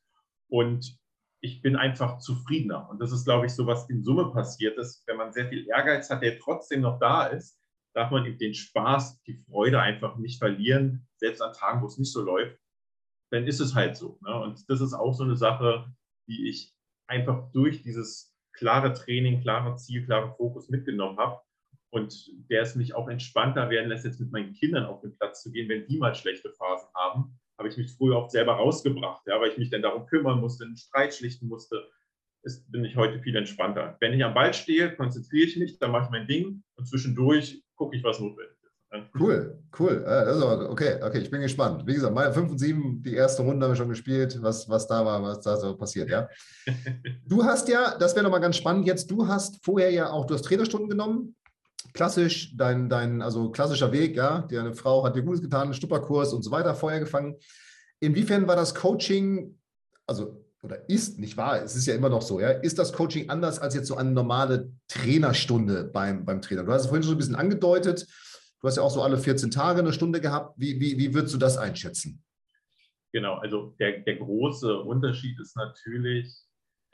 [0.48, 0.98] Und
[1.41, 2.89] ich bin einfach zufriedener.
[2.89, 5.04] Und das ist, glaube ich, so, was in Summe passiert ist.
[5.08, 7.60] Wenn man sehr viel Ehrgeiz hat, der trotzdem noch da ist,
[7.94, 11.98] darf man eben den Spaß, die Freude einfach nicht verlieren, selbst an Tagen, wo es
[11.98, 12.58] nicht so läuft.
[13.32, 14.20] Dann ist es halt so.
[14.22, 14.34] Ne?
[14.39, 15.94] Und das ist auch so eine Sache,
[16.28, 16.74] die ich
[17.12, 21.39] einfach durch dieses klare Training, klare Ziel, klare Fokus mitgenommen habe.
[21.93, 25.43] Und der es mich auch entspannter werden lässt, jetzt mit meinen Kindern auf den Platz
[25.43, 29.28] zu gehen, wenn die mal schlechte Phasen haben, habe ich mich früher oft selber rausgebracht,
[29.28, 31.86] ja, weil ich mich dann darum kümmern musste, einen Streit schlichten musste.
[32.43, 33.97] Ist, bin ich heute viel entspannter.
[34.00, 37.62] Wenn ich am Ball stehe, konzentriere ich mich, dann mache ich mein Ding und zwischendurch
[37.76, 38.61] gucke ich, was notwendig ist.
[39.17, 40.04] Cool, cool.
[40.04, 41.88] Also, okay, okay, ich bin gespannt.
[41.88, 44.86] Wie gesagt, meine 5 und 7, die erste Runde haben wir schon gespielt, was, was
[44.86, 46.27] da war, was da so passiert, ja.
[47.25, 50.34] Du hast ja, das wäre nochmal ganz spannend jetzt, du hast vorher ja auch, du
[50.34, 51.36] hast Trainerstunden genommen,
[51.93, 56.43] klassisch, dein, dein, also klassischer Weg, ja, deine Frau hat dir Gutes getan, Stupperkurs und
[56.43, 57.38] so weiter, vorher gefangen.
[58.01, 59.58] Inwiefern war das Coaching,
[60.06, 63.30] also oder ist, nicht wahr, es ist ja immer noch so, ja, ist das Coaching
[63.30, 66.63] anders als jetzt so eine normale Trainerstunde beim, beim Trainer?
[66.63, 68.06] Du hast es vorhin schon ein bisschen angedeutet,
[68.62, 70.54] Du hast ja auch so alle 14 Tage eine Stunde gehabt.
[70.60, 72.24] Wie, wie, wie würdest du das einschätzen?
[73.12, 76.32] Genau, also der, der große Unterschied ist natürlich,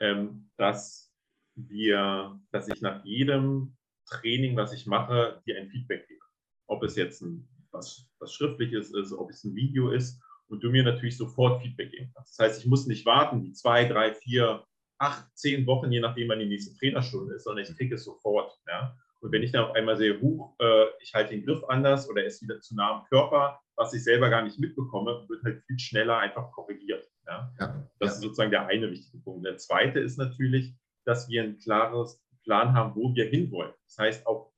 [0.00, 1.12] ähm, dass
[1.54, 3.76] wir, dass ich nach jedem
[4.06, 6.20] Training, was ich mache, dir ein Feedback gebe.
[6.66, 10.70] Ob es jetzt ein, was, was Schriftliches ist, ob es ein Video ist und du
[10.70, 12.38] mir natürlich sofort Feedback geben kannst.
[12.38, 14.64] Das heißt, ich muss nicht warten, die zwei, drei, vier,
[14.98, 18.58] acht, zehn Wochen, je nachdem, wann die nächste Trainerstunde ist, sondern ich kriege es sofort.
[18.66, 18.96] Ja?
[19.20, 22.22] Und wenn ich dann auf einmal sehe, huch, äh, ich halte den Griff anders oder
[22.22, 25.62] er ist wieder zu nah am Körper, was ich selber gar nicht mitbekomme, wird halt
[25.66, 27.04] viel schneller einfach korrigiert.
[27.26, 27.52] Ja?
[27.58, 28.14] ja das ja.
[28.14, 29.44] ist sozusagen der eine wichtige Punkt.
[29.46, 33.72] Der zweite ist natürlich, dass wir ein klares Plan haben, wo wir hinwollen.
[33.86, 34.52] Das heißt, auch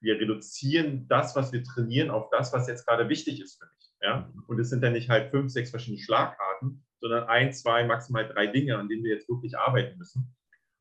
[0.00, 3.92] wir reduzieren das, was wir trainieren, auf das, was jetzt gerade wichtig ist für mich.
[4.00, 4.32] Ja?
[4.48, 8.48] Und es sind dann nicht halt fünf, sechs verschiedene Schlagarten, sondern ein, zwei, maximal drei
[8.48, 10.34] Dinge, an denen wir jetzt wirklich arbeiten müssen.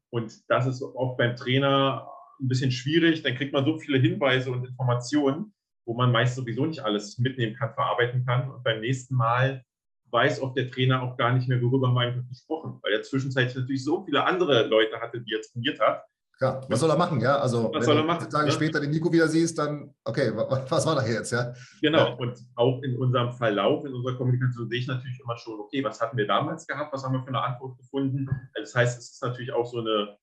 [0.09, 3.23] Und das ist oft beim Trainer ein bisschen schwierig.
[3.23, 5.53] Dann kriegt man so viele Hinweise und Informationen,
[5.85, 8.49] wo man meist sowieso nicht alles mitnehmen kann, verarbeiten kann.
[8.49, 9.63] Und beim nächsten Mal
[10.11, 13.55] weiß oft der Trainer auch gar nicht mehr, worüber man eigentlich gesprochen, weil er zwischenzeitlich
[13.55, 16.03] natürlich so viele andere Leute hatte, die er trainiert hat.
[16.41, 17.37] Ja, was soll er machen, ja?
[17.37, 18.27] Also, was wenn soll er machen?
[18.27, 18.51] Tage ja?
[18.51, 21.53] später den Nico wieder siehst, dann, okay, was war da jetzt, ja?
[21.83, 22.13] Genau, ja.
[22.15, 26.01] und auch in unserem Verlauf, in unserer Kommunikation sehe ich natürlich immer schon, okay, was
[26.01, 28.27] hatten wir damals gehabt, was haben wir für eine Antwort gefunden?
[28.55, 30.17] Das heißt, es ist natürlich auch so eine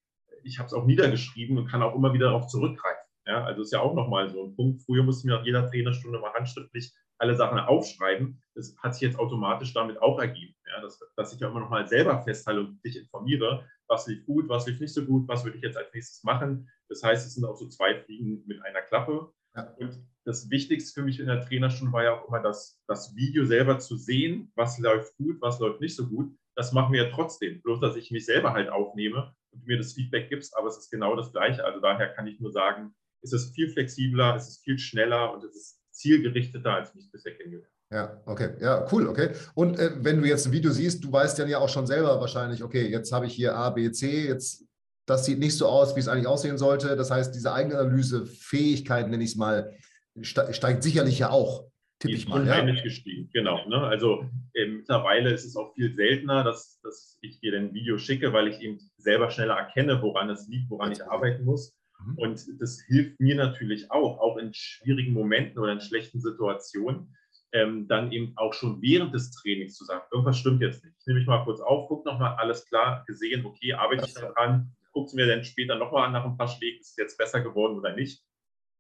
[0.45, 3.05] ich habe es auch niedergeschrieben und kann auch immer wieder darauf zurückgreifen.
[3.27, 4.83] Ja, also ist ja auch nochmal so ein Punkt.
[4.83, 8.41] Früher mussten wir nach jeder Trainerstunde mal handschriftlich alle Sachen aufschreiben.
[8.55, 11.87] Das hat sich jetzt automatisch damit auch ergeben, ja, dass, dass ich ja immer nochmal
[11.87, 15.59] selber festhalte und dich informiere, was lief gut, was lief nicht so gut, was würde
[15.59, 16.69] ich jetzt als nächstes machen.
[16.89, 19.31] Das heißt, es sind auch so zwei Fliegen mit einer Klappe.
[19.55, 19.75] Ja.
[19.79, 23.45] Und das Wichtigste für mich in der Trainerstunde war ja auch immer das, das Video
[23.45, 26.35] selber zu sehen, was läuft gut, was läuft nicht so gut.
[26.55, 29.93] Das machen wir ja trotzdem, bloß dass ich mich selber halt aufnehme und mir das
[29.93, 31.65] Feedback gibst, aber es ist genau das Gleiche.
[31.65, 35.45] Also daher kann ich nur sagen, es ist viel flexibler, es ist viel schneller und
[35.45, 38.51] es ist zielgerichteter, als ich es bisher kennengelernt ja, okay.
[38.61, 39.31] Ja, cool, okay.
[39.55, 42.21] Und äh, wenn du jetzt ein Video siehst, du weißt dann ja auch schon selber
[42.21, 44.65] wahrscheinlich, okay, jetzt habe ich hier A, B, C, jetzt
[45.07, 46.95] das sieht nicht so aus, wie es eigentlich aussehen sollte.
[46.95, 49.75] Das heißt, diese Eigenanalyse-Fähigkeit, nenne ich es mal,
[50.21, 51.67] steigt sicherlich ja auch.
[52.01, 52.43] Tipp ich mal.
[52.43, 52.83] Unheimlich ja.
[52.85, 53.67] gestiegen, genau.
[53.69, 53.79] Ne?
[53.79, 58.33] Also äh, mittlerweile ist es auch viel seltener, dass, dass ich dir ein Video schicke,
[58.33, 61.77] weil ich eben selber schneller erkenne, woran es liegt, woran ich arbeiten muss.
[61.99, 62.15] Mhm.
[62.19, 67.17] Und das hilft mir natürlich auch, auch in schwierigen Momenten oder in schlechten Situationen,
[67.53, 70.97] ähm, dann eben auch schon während des Trainings zu sagen, irgendwas stimmt jetzt nicht.
[71.01, 74.71] Ich nehme mich mal kurz auf, gucke nochmal, alles klar, gesehen, okay, arbeite ich daran,
[74.93, 77.41] gucke es mir dann später nochmal an nach ein paar Schlägen, ist es jetzt besser
[77.41, 78.23] geworden oder nicht.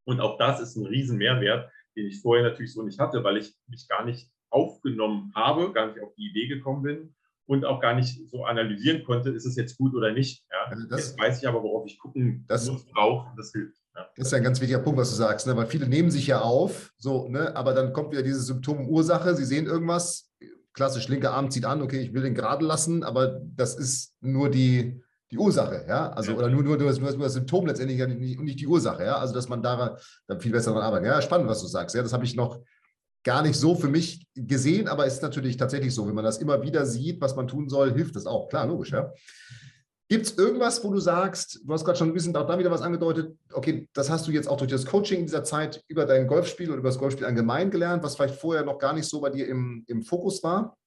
[0.04, 3.36] Und auch das ist ein riesen Mehrwert, den ich vorher natürlich so nicht hatte, weil
[3.36, 7.14] ich mich gar nicht aufgenommen habe, gar nicht auf die Idee gekommen bin
[7.46, 10.44] und auch gar nicht so analysieren konnte, ist es jetzt gut oder nicht.
[10.50, 10.70] Ja?
[10.70, 13.78] Also das, jetzt weiß ich aber, worauf ich gucken das, muss, brauche, das hilft.
[14.16, 15.56] Das ist ja ein ganz wichtiger Punkt, was du sagst, ne?
[15.56, 17.54] weil viele nehmen sich ja auf, so, ne?
[17.56, 20.30] aber dann kommt wieder diese Symptom-Ursache, sie sehen irgendwas,
[20.72, 24.50] klassisch linker Arm zieht an, okay, ich will den gerade lassen, aber das ist nur
[24.50, 26.38] die, die Ursache, ja, also ja.
[26.38, 29.18] oder nur, nur, nur, das, nur das Symptom letztendlich und nicht, nicht, die Ursache, ja,
[29.18, 31.08] also dass man da dann viel besser daran arbeitet.
[31.08, 32.60] Ja, spannend, was du sagst, ja, das habe ich noch
[33.24, 36.38] gar nicht so für mich gesehen, aber es ist natürlich tatsächlich so, wenn man das
[36.38, 39.12] immer wieder sieht, was man tun soll, hilft das auch, klar, logisch, ja.
[40.10, 42.70] Gibt es irgendwas, wo du sagst, du hast gerade schon ein bisschen auch da wieder
[42.70, 46.06] was angedeutet, okay, das hast du jetzt auch durch das Coaching in dieser Zeit über
[46.06, 49.20] dein Golfspiel oder über das Golfspiel allgemein gelernt, was vielleicht vorher noch gar nicht so
[49.20, 50.77] bei dir im, im Fokus war?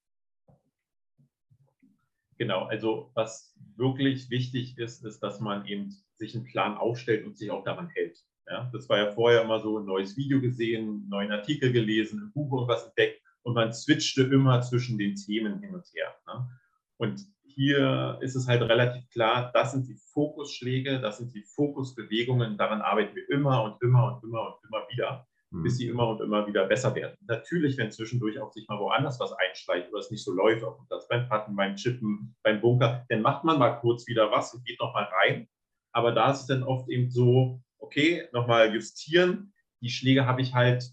[2.41, 7.37] Genau, also was wirklich wichtig ist, ist, dass man eben sich einen Plan aufstellt und
[7.37, 8.17] sich auch daran hält.
[8.47, 12.19] Ja, das war ja vorher immer so ein neues Video gesehen, einen neuen Artikel gelesen,
[12.19, 16.15] ein Buch irgendwas entdeckt und man switchte immer zwischen den Themen hin und her.
[16.25, 16.49] Ne?
[16.97, 22.57] Und hier ist es halt relativ klar, das sind die Fokusschläge, das sind die Fokusbewegungen,
[22.57, 25.27] daran arbeiten wir immer und immer und immer und immer wieder.
[25.51, 27.17] Bis sie immer und immer wieder besser werden.
[27.27, 30.87] Natürlich, wenn zwischendurch auch sich mal woanders was einschleicht oder es nicht so läuft, ob
[30.89, 34.65] das beim Patten, beim Chippen, beim Bunker, dann macht man mal kurz wieder was und
[34.65, 35.49] geht nochmal rein.
[35.91, 39.53] Aber da ist es dann oft eben so, okay, nochmal justieren.
[39.81, 40.89] Die Schläge habe ich halt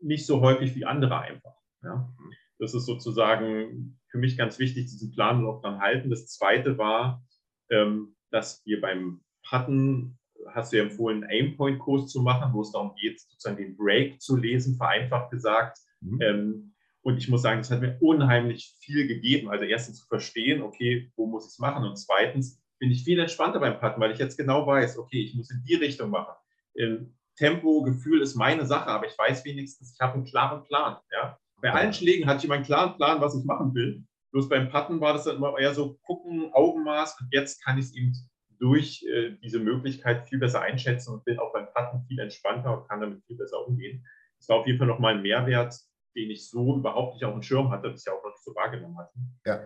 [0.00, 1.54] nicht so häufig wie andere einfach.
[1.82, 1.96] Ja.
[2.18, 2.32] Mhm.
[2.58, 6.10] Das ist sozusagen für mich ganz wichtig, diesen Plan noch dran halten.
[6.10, 7.22] Das zweite war,
[7.70, 10.18] ähm, dass wir beim Patten,
[10.54, 14.20] hast du ja empfohlen, einen Aimpoint-Kurs zu machen, wo es darum geht, sozusagen den Break
[14.20, 15.78] zu lesen, vereinfacht gesagt.
[16.00, 16.20] Mhm.
[16.20, 19.48] Ähm, und ich muss sagen, das hat mir unheimlich viel gegeben.
[19.50, 21.84] Also erstens zu verstehen, okay, wo muss ich es machen?
[21.84, 25.34] Und zweitens bin ich viel entspannter beim Patten, weil ich jetzt genau weiß, okay, ich
[25.34, 26.34] muss in die Richtung machen.
[26.76, 30.98] Ähm, Tempo, Gefühl ist meine Sache, aber ich weiß wenigstens, ich habe einen klaren Plan.
[31.10, 31.38] Ja?
[31.62, 34.04] Bei allen Schlägen hatte ich immer einen klaren Plan, was ich machen will.
[34.32, 37.18] Bloß beim Putten war das dann immer eher so gucken, Augenmaß.
[37.20, 38.12] Und jetzt kann ich es eben
[38.60, 42.88] durch äh, diese Möglichkeit viel besser einschätzen und bin auch beim Putten viel entspannter und
[42.88, 44.06] kann damit viel besser umgehen.
[44.38, 45.74] Das war auf jeden Fall nochmal ein Mehrwert,
[46.14, 48.98] den ich so überhaupt nicht auf dem Schirm hatte, bisher auch noch nicht so wahrgenommen
[48.98, 49.18] hatte.
[49.46, 49.60] Ja.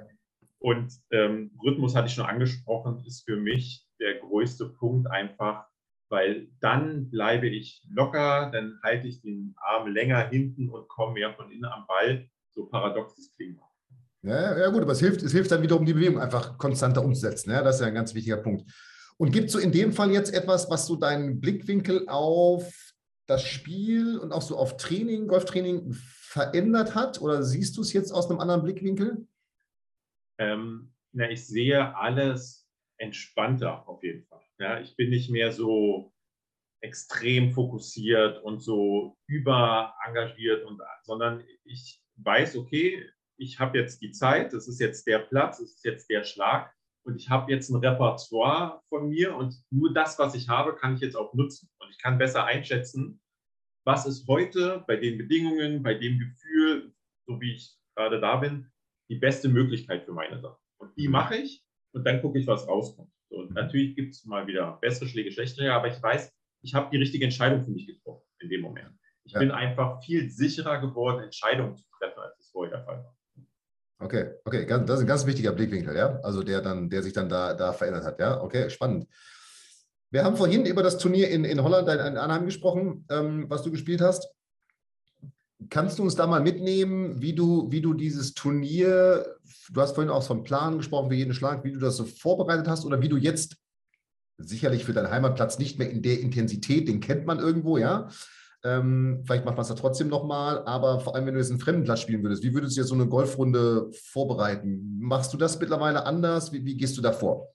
[0.58, 5.66] Und ähm, Rhythmus hatte ich schon angesprochen, ist für mich der größte Punkt einfach,
[6.08, 11.34] weil dann bleibe ich locker, dann halte ich den Arm länger hinten und komme mehr
[11.34, 13.60] von innen am Ball, so paradox das klingt.
[14.24, 17.50] Ja, ja, gut, aber es hilft, es hilft dann wiederum, die Bewegung einfach konstanter umzusetzen.
[17.50, 18.70] Ja, das ist ja ein ganz wichtiger Punkt.
[19.18, 22.72] Und gibt es so in dem Fall jetzt etwas, was so deinen Blickwinkel auf
[23.26, 27.20] das Spiel und auch so auf Training, Golftraining verändert hat?
[27.20, 29.26] Oder siehst du es jetzt aus einem anderen Blickwinkel?
[30.38, 34.40] Ähm, na, ich sehe alles entspannter auf jeden Fall.
[34.58, 36.14] Ja, ich bin nicht mehr so
[36.80, 44.52] extrem fokussiert und so überengagiert, und, sondern ich weiß, okay, ich habe jetzt die Zeit,
[44.52, 46.72] das ist jetzt der Platz, das ist jetzt der Schlag
[47.04, 50.94] und ich habe jetzt ein Repertoire von mir und nur das, was ich habe, kann
[50.94, 51.68] ich jetzt auch nutzen.
[51.78, 53.20] Und ich kann besser einschätzen,
[53.84, 56.94] was ist heute bei den Bedingungen, bei dem Gefühl,
[57.26, 58.70] so wie ich gerade da bin,
[59.10, 60.58] die beste Möglichkeit für meine Sache.
[60.78, 63.12] Und die mache ich und dann gucke ich, was rauskommt.
[63.28, 66.88] So, und natürlich gibt es mal wieder bessere Schläge, schlechtere, aber ich weiß, ich habe
[66.90, 68.98] die richtige Entscheidung für mich getroffen in dem Moment.
[69.24, 69.38] Ich ja.
[69.38, 73.16] bin einfach viel sicherer geworden, Entscheidungen zu treffen, als es vorher der Fall war.
[73.98, 76.20] Okay, okay, das ist ein ganz wichtiger Blickwinkel, ja.
[76.22, 78.40] Also der dann, der sich dann da, da verändert hat, ja.
[78.42, 79.06] Okay, spannend.
[80.10, 83.70] Wir haben vorhin über das Turnier in, in Holland, in Anheim gesprochen, ähm, was du
[83.70, 84.28] gespielt hast.
[85.70, 89.26] Kannst du uns da mal mitnehmen, wie du, wie du dieses Turnier,
[89.70, 92.68] du hast vorhin auch vom Plan gesprochen für jeden Schlag, wie du das so vorbereitet
[92.68, 93.56] hast oder wie du jetzt
[94.38, 98.08] sicherlich für deinen Heimatplatz nicht mehr in der Intensität, den kennt man irgendwo, ja.
[98.64, 101.60] Ähm, vielleicht macht man es da trotzdem nochmal, aber vor allem, wenn du jetzt einen
[101.60, 104.98] fremden Platz spielen würdest, wie würdest du jetzt so eine Golfrunde vorbereiten?
[105.00, 106.52] Machst du das mittlerweile anders?
[106.52, 107.48] Wie, wie gehst du da vor?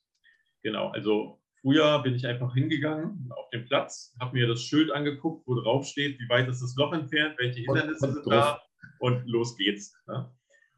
[0.62, 5.46] Genau, also Früher bin ich einfach hingegangen auf den Platz, habe mir das Schild angeguckt,
[5.46, 8.62] wo drauf steht, wie weit ist das Loch entfernt, welche Hindernisse und, und sind da
[9.00, 9.94] und los geht's.
[10.08, 10.32] Ne?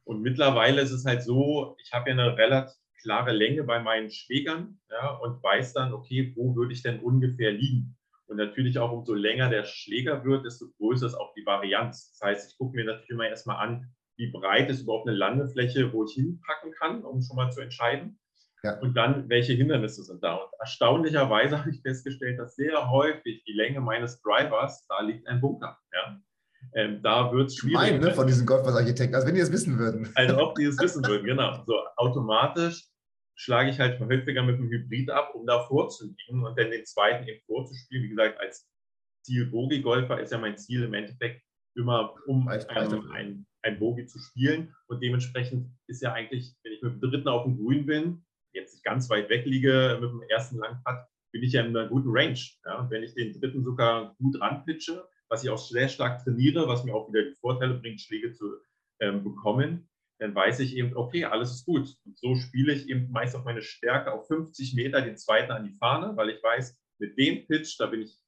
[0.06, 4.10] Und mittlerweile ist es halt so, ich habe ja eine relativ klare Länge bei meinen
[4.10, 7.96] Schlägern ja, und weiß dann, okay, wo würde ich denn ungefähr liegen?
[8.32, 12.12] Und natürlich auch umso länger der Schläger wird, desto größer ist auch die Varianz.
[12.12, 15.92] Das heißt, ich gucke mir natürlich immer erstmal an, wie breit ist überhaupt eine Landefläche,
[15.92, 18.18] wo ich hinpacken kann, um schon mal zu entscheiden.
[18.64, 18.80] Ja.
[18.80, 20.36] Und dann, welche Hindernisse sind da?
[20.36, 25.42] Und erstaunlicherweise habe ich festgestellt, dass sehr häufig die Länge meines Drivers, da liegt ein
[25.42, 25.78] Bunker.
[25.92, 26.22] Ja?
[26.76, 27.76] Ähm, da wird es schwierig.
[27.76, 30.10] Mein, ne, von diesen Golfbus-Architekten, als wenn die es wissen würden.
[30.16, 31.66] Also ob die es wissen würden, genau.
[31.66, 32.91] So automatisch
[33.36, 37.28] schlage ich halt häufiger mit dem Hybrid ab, um da vorzuliegen und dann den zweiten
[37.28, 38.04] eben vorzuspielen.
[38.04, 38.70] Wie gesagt, als
[39.26, 41.44] Ziel-Bogi-Golfer ist ja mein Ziel im Endeffekt
[41.76, 44.74] immer, um ähm, ein, ein Bogi zu spielen.
[44.88, 48.74] Und dementsprechend ist ja eigentlich, wenn ich mit dem dritten auf dem Grün bin, jetzt
[48.74, 52.10] nicht ganz weit weg liege mit dem ersten Langpad, bin ich ja in einer guten
[52.12, 52.40] Range.
[52.66, 52.80] Ja?
[52.80, 56.84] Und wenn ich den dritten sogar gut ranpitche, was ich auch sehr stark trainiere, was
[56.84, 58.58] mir auch wieder die Vorteile bringt, Schläge zu
[59.00, 59.90] ähm, bekommen,
[60.22, 61.98] dann weiß ich eben, okay, alles ist gut.
[62.06, 65.64] Und so spiele ich eben meist auf meine Stärke auf 50 Meter den zweiten an
[65.64, 68.20] die Fahne, weil ich weiß, mit dem Pitch, da bin ich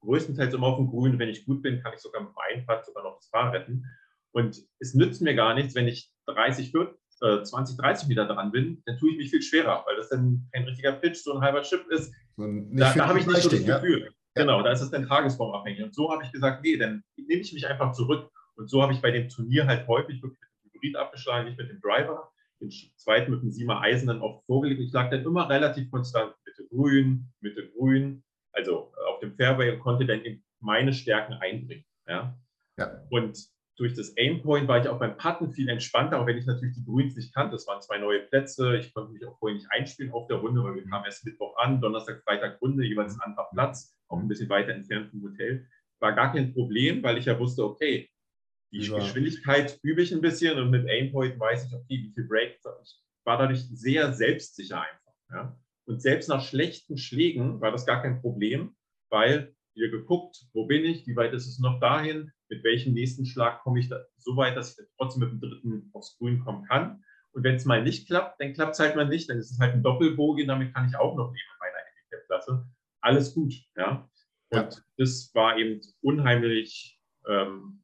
[0.00, 1.18] größtenteils immer auf dem Grün.
[1.18, 3.84] Wenn ich gut bin, kann ich sogar mit dem Einfahrt sogar noch das Fahr retten.
[4.32, 6.96] Und es nützt mir gar nichts, wenn ich 30, 40,
[7.44, 10.64] 20, 30 Meter dran bin, dann tue ich mich viel schwerer, weil das dann kein
[10.64, 12.14] richtiger Pitch, so ein halber Chip ist.
[12.38, 14.04] Da, da habe ich nicht so das Gefühl.
[14.04, 14.42] Ja?
[14.42, 15.82] Genau, da ist es dann tagesformabhängig.
[15.82, 18.30] Und so habe ich gesagt, nee, dann nehme ich mich einfach zurück.
[18.56, 20.45] Und so habe ich bei dem Turnier halt häufig wirklich
[20.76, 22.30] Hybrid abgeschlagen, nicht mit dem Driver.
[22.60, 24.80] Den zweiten mit dem Eisen dann oft vorgelegt.
[24.80, 29.80] Ich lag dann immer relativ konstant Mitte grün, Mitte grün, also auf dem Fairway und
[29.80, 31.84] konnte dann eben meine Stärken einbringen.
[32.06, 32.38] Ja?
[32.78, 33.02] Ja.
[33.10, 33.38] Und
[33.76, 36.84] durch das Aimpoint war ich auch beim Putten viel entspannter, auch wenn ich natürlich die
[36.84, 37.56] Grüns nicht kannte.
[37.56, 38.78] Es waren zwei neue Plätze.
[38.78, 41.54] Ich konnte mich auch vorher nicht einspielen auf der Runde, weil wir kamen erst Mittwoch
[41.58, 45.66] an, Donnerstag, Freitag Runde, jeweils ein anderer Platz, auch ein bisschen weiter entfernt vom Hotel.
[46.00, 48.08] War gar kein Problem, weil ich ja wusste, okay,
[48.72, 48.96] die ja.
[48.96, 52.58] Geschwindigkeit übe ich ein bisschen und mit Aimpoint weiß ich, okay, wie viel Break.
[52.82, 55.12] Ich war dadurch sehr selbstsicher einfach.
[55.30, 55.58] Ja?
[55.86, 58.74] Und selbst nach schlechten Schlägen war das gar kein Problem,
[59.10, 63.26] weil wir geguckt, wo bin ich, wie weit ist es noch dahin, mit welchem nächsten
[63.26, 66.64] Schlag komme ich da so weit, dass ich trotzdem mit dem dritten aufs Grün kommen
[66.64, 67.04] kann.
[67.32, 69.28] Und wenn es mal nicht klappt, dann klappt es halt mal nicht.
[69.28, 72.66] Dann ist es halt ein Doppelbogen, damit kann ich auch noch leben in meiner Handicap-Klasse.
[73.02, 74.08] Alles gut, ja.
[74.50, 74.82] Und ja.
[74.96, 76.98] das war eben unheimlich
[77.28, 77.82] ähm,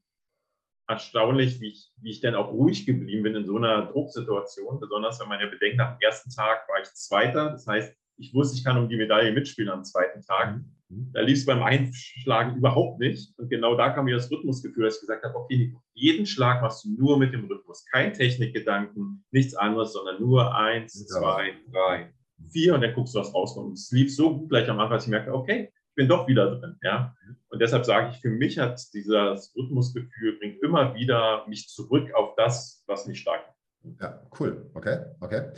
[0.92, 4.80] erstaunlich, wie ich, wie ich dann auch ruhig geblieben bin in so einer Drucksituation.
[4.80, 7.50] Besonders wenn man ja bedenkt, dem ersten Tag war ich Zweiter.
[7.50, 10.56] Das heißt, ich wusste, ich kann um die Medaille mitspielen am zweiten Tag.
[10.88, 11.10] Mhm.
[11.12, 13.36] Da lief es beim Einschlagen überhaupt nicht.
[13.38, 16.84] Und genau da kam mir das Rhythmusgefühl, dass ich gesagt habe, okay, jeden Schlag machst
[16.84, 17.84] du nur mit dem Rhythmus.
[17.90, 21.20] Kein Technikgedanken, nichts anderes, sondern nur eins, ja.
[21.20, 22.12] zwei, drei,
[22.50, 23.68] vier und dann guckst du, was rauskommt.
[23.68, 26.26] Und es lief so gut gleich am Anfang, dass ich merkte, okay, ich bin doch
[26.26, 26.78] wieder drin.
[26.82, 27.14] Ja?
[27.50, 32.34] Und deshalb sage ich, für mich hat dieses Rhythmusgefühl, bringt immer wieder mich zurück auf
[32.36, 34.00] das, was mich stark macht.
[34.00, 34.70] Ja, cool.
[34.72, 35.50] Okay, okay.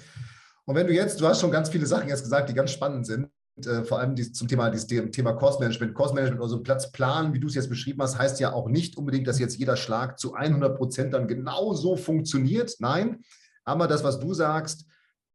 [0.65, 3.07] Und wenn du jetzt, du hast schon ganz viele Sachen jetzt gesagt, die ganz spannend
[3.07, 3.31] sind
[3.65, 5.95] äh, vor allem die, zum Thema, dieses Thema Cost Management.
[5.95, 9.29] Cost Management, also Platzplan, wie du es jetzt beschrieben hast, heißt ja auch nicht unbedingt,
[9.29, 12.75] dass jetzt jeder Schlag zu 100 Prozent dann genauso funktioniert.
[12.81, 13.23] Nein,
[13.65, 14.87] aber das, was du sagst,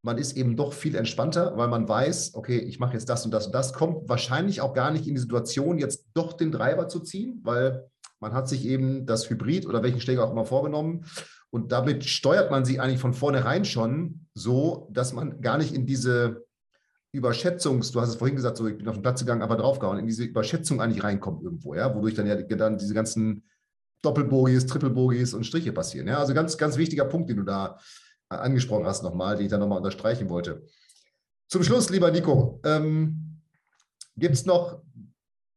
[0.01, 3.31] man ist eben doch viel entspannter, weil man weiß, okay, ich mache jetzt das und
[3.31, 6.87] das und das, kommt wahrscheinlich auch gar nicht in die Situation, jetzt doch den Treiber
[6.87, 11.05] zu ziehen, weil man hat sich eben das Hybrid oder welchen Schläger auch immer vorgenommen.
[11.51, 15.85] Und damit steuert man sie eigentlich von vornherein schon so, dass man gar nicht in
[15.85, 16.45] diese
[17.11, 19.97] Überschätzungs, du hast es vorhin gesagt, so ich bin auf den Platz gegangen, aber draufgehauen,
[19.97, 23.43] in diese Überschätzung eigentlich reinkommt irgendwo, ja, wodurch dann ja dann diese ganzen
[24.03, 26.07] Doppelbogies, Trippelbogies und Striche passieren.
[26.07, 27.79] Ja, also ganz, ganz wichtiger Punkt, den du da
[28.29, 30.63] angesprochen hast nochmal, den ich dann nochmal unterstreichen wollte.
[31.47, 33.41] Zum Schluss, lieber Nico, ähm,
[34.15, 34.83] gibt es noch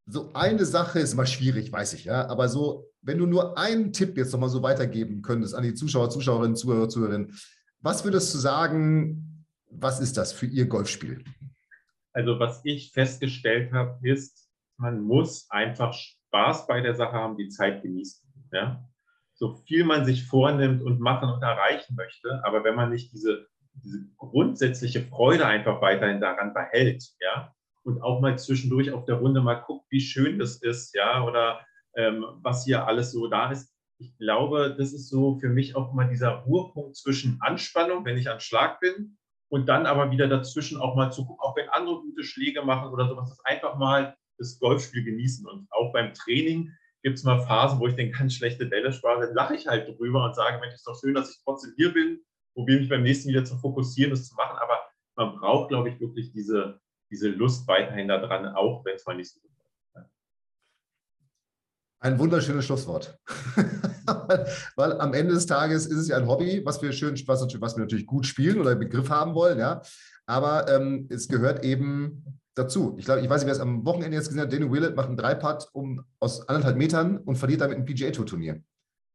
[0.06, 3.92] so eine Sache, ist immer schwierig, weiß ich, ja, aber so, wenn du nur einen
[3.92, 7.38] Tipp jetzt nochmal so weitergeben könntest an die Zuschauer, Zuschauerinnen, Zuhörer, Zuhörerinnen,
[7.80, 11.24] was würdest du sagen, was ist das für Ihr Golfspiel?
[12.12, 17.48] Also was ich festgestellt habe, ist, man muss einfach Spaß bei der Sache haben, die
[17.48, 18.22] Zeit genießen.
[18.52, 18.88] Ja?
[19.42, 23.48] So viel man sich vornimmt und machen und erreichen möchte, aber wenn man nicht diese,
[23.74, 27.52] diese grundsätzliche Freude einfach weiterhin daran behält, ja,
[27.82, 31.58] und auch mal zwischendurch auf der Runde mal guckt, wie schön das ist, ja, oder
[31.96, 33.74] ähm, was hier alles so da ist.
[33.98, 38.30] Ich glaube, das ist so für mich auch mal dieser Ruhepunkt zwischen Anspannung, wenn ich
[38.30, 41.96] an Schlag bin, und dann aber wieder dazwischen auch mal zu gucken, auch wenn andere
[41.96, 45.48] gute Schläge machen oder sowas, das einfach mal das Golfspiel genießen.
[45.48, 46.70] Und auch beim Training
[47.02, 49.88] gibt es mal Phasen, wo ich den ganz schlechte Bälle spare, dann lache ich halt
[49.88, 52.20] drüber und sage, Mensch, ist doch schön, dass ich trotzdem hier bin,
[52.54, 54.56] probiere mich beim nächsten wieder zu fokussieren, das zu machen.
[54.58, 54.78] Aber
[55.16, 56.80] man braucht, glaube ich, wirklich diese,
[57.10, 59.58] diese Lust weiterhin daran, auch wenn es mal nicht so gut ist.
[62.00, 63.16] Ein wunderschönes Schlusswort.
[64.76, 67.76] weil am Ende des Tages ist es ja ein Hobby, was wir schön, was, was
[67.76, 69.82] wir natürlich gut spielen oder im Begriff haben wollen, ja.
[70.26, 72.94] Aber ähm, es gehört eben dazu.
[72.98, 74.52] Ich glaube, ich weiß nicht, wer es am Wochenende jetzt gesehen hat.
[74.52, 78.62] Daniel Willett macht einen Dreipad um, aus anderthalb Metern und verliert damit ein PGA-Tour-Turnier.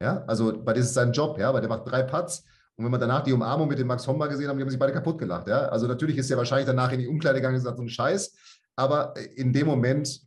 [0.00, 2.44] Ja, also bei dem ist sein Job, ja, weil der macht drei Putts.
[2.76, 4.78] Und wenn man danach die Umarmung mit dem Max Homba gesehen haben, die haben sich
[4.78, 5.48] beide kaputt gelacht.
[5.48, 5.62] Ja?
[5.68, 8.36] Also natürlich ist er wahrscheinlich danach in die Umkleide gegangen und gesagt, so ein Scheiß.
[8.76, 10.20] Aber in dem Moment,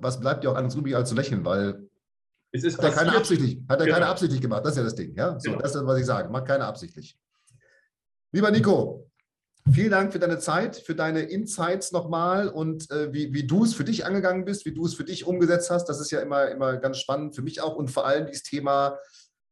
[0.00, 1.86] was bleibt dir auch an uns übrig als zu lächeln, weil
[2.50, 3.98] es ist hat er keine absichtlich, hat er Genau.
[3.98, 4.64] keine absichtlich gemacht.
[4.64, 5.14] Das ist ja das Ding.
[5.14, 5.38] Ja?
[5.38, 5.60] So, Genau.
[5.60, 6.30] Das ist das, was ich sage.
[6.30, 7.18] Macht keine absichtlich.
[8.32, 9.07] Lieber Nico,
[9.72, 13.74] vielen Dank für deine Zeit, für deine Insights nochmal und äh, wie, wie du es
[13.74, 15.86] für dich angegangen bist, wie du es für dich umgesetzt hast.
[15.88, 18.98] Das ist ja immer, immer ganz spannend für mich auch und vor allem dieses Thema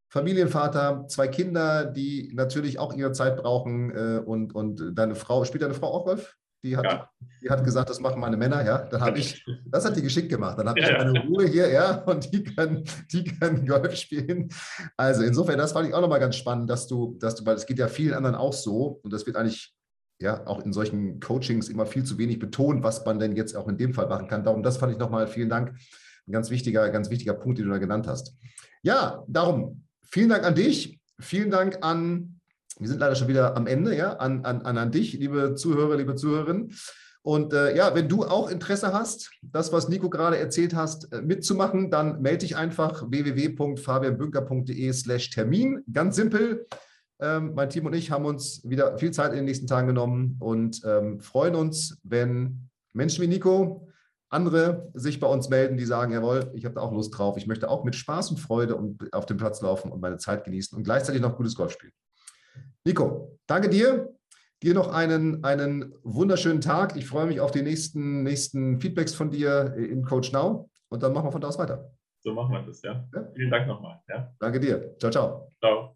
[0.08, 5.62] Familienvater, zwei Kinder, die natürlich auch ihre Zeit brauchen äh, und, und deine Frau, spielt
[5.62, 6.34] deine Frau auch Golf?
[6.64, 7.10] Die hat, Ja.
[7.42, 8.78] die hat gesagt, das machen meine Männer, ja.
[8.78, 10.58] Dann habe ich, das hat die geschickt gemacht.
[10.58, 11.04] Dann habe ich Ja, ja.
[11.04, 14.48] meine Ruhe hier, ja, und die können, die können Golf spielen.
[14.96, 17.66] Also insofern, das fand ich auch nochmal ganz spannend, dass du, dass du, weil es
[17.66, 19.75] geht ja vielen anderen auch so und das wird eigentlich
[20.18, 23.68] ja auch in solchen Coachings immer viel zu wenig betont, was man denn jetzt auch
[23.68, 24.44] in dem Fall machen kann.
[24.44, 25.74] Darum, das fand ich nochmal, vielen Dank.
[26.26, 28.34] Ein ganz wichtiger, ganz wichtiger Punkt, den du da genannt hast.
[28.82, 31.00] Ja, darum, vielen Dank an dich.
[31.18, 32.40] Vielen Dank an,
[32.78, 36.14] wir sind leider schon wieder am Ende, ja, an, an, an, dich, liebe Zuhörer, liebe
[36.14, 36.74] Zuhörerinnen.
[37.22, 41.22] Und äh, ja, wenn du auch Interesse hast, das, was Nico gerade erzählt hast, äh,
[41.22, 45.82] mitzumachen, dann melde dich einfach www.fabianbünker.de slash Termin.
[45.92, 46.66] Ganz simpel.
[47.20, 50.36] Ähm, mein Team und ich haben uns wieder viel Zeit in den nächsten Tagen genommen
[50.38, 53.88] und ähm, freuen uns, wenn Menschen wie Nico,
[54.28, 57.46] andere sich bei uns melden, die sagen, jawohl, ich habe da auch Lust drauf, ich
[57.46, 60.76] möchte auch mit Spaß und Freude und auf dem Platz laufen und meine Zeit genießen
[60.76, 61.92] und gleichzeitig noch gutes Golf spielen.
[62.84, 64.12] Nico, danke dir.
[64.62, 66.96] Dir noch einen, einen wunderschönen Tag.
[66.96, 71.12] Ich freue mich auf die nächsten, nächsten Feedbacks von dir in Coach Now und dann
[71.12, 71.90] machen wir von da aus weiter.
[72.20, 73.06] So machen wir das, ja.
[73.14, 73.28] Ja.
[73.34, 74.00] Vielen Dank nochmal.
[74.08, 74.32] Ja.
[74.40, 74.96] Danke dir.
[74.98, 75.52] Ciao, ciao.
[75.60, 75.95] Ciao.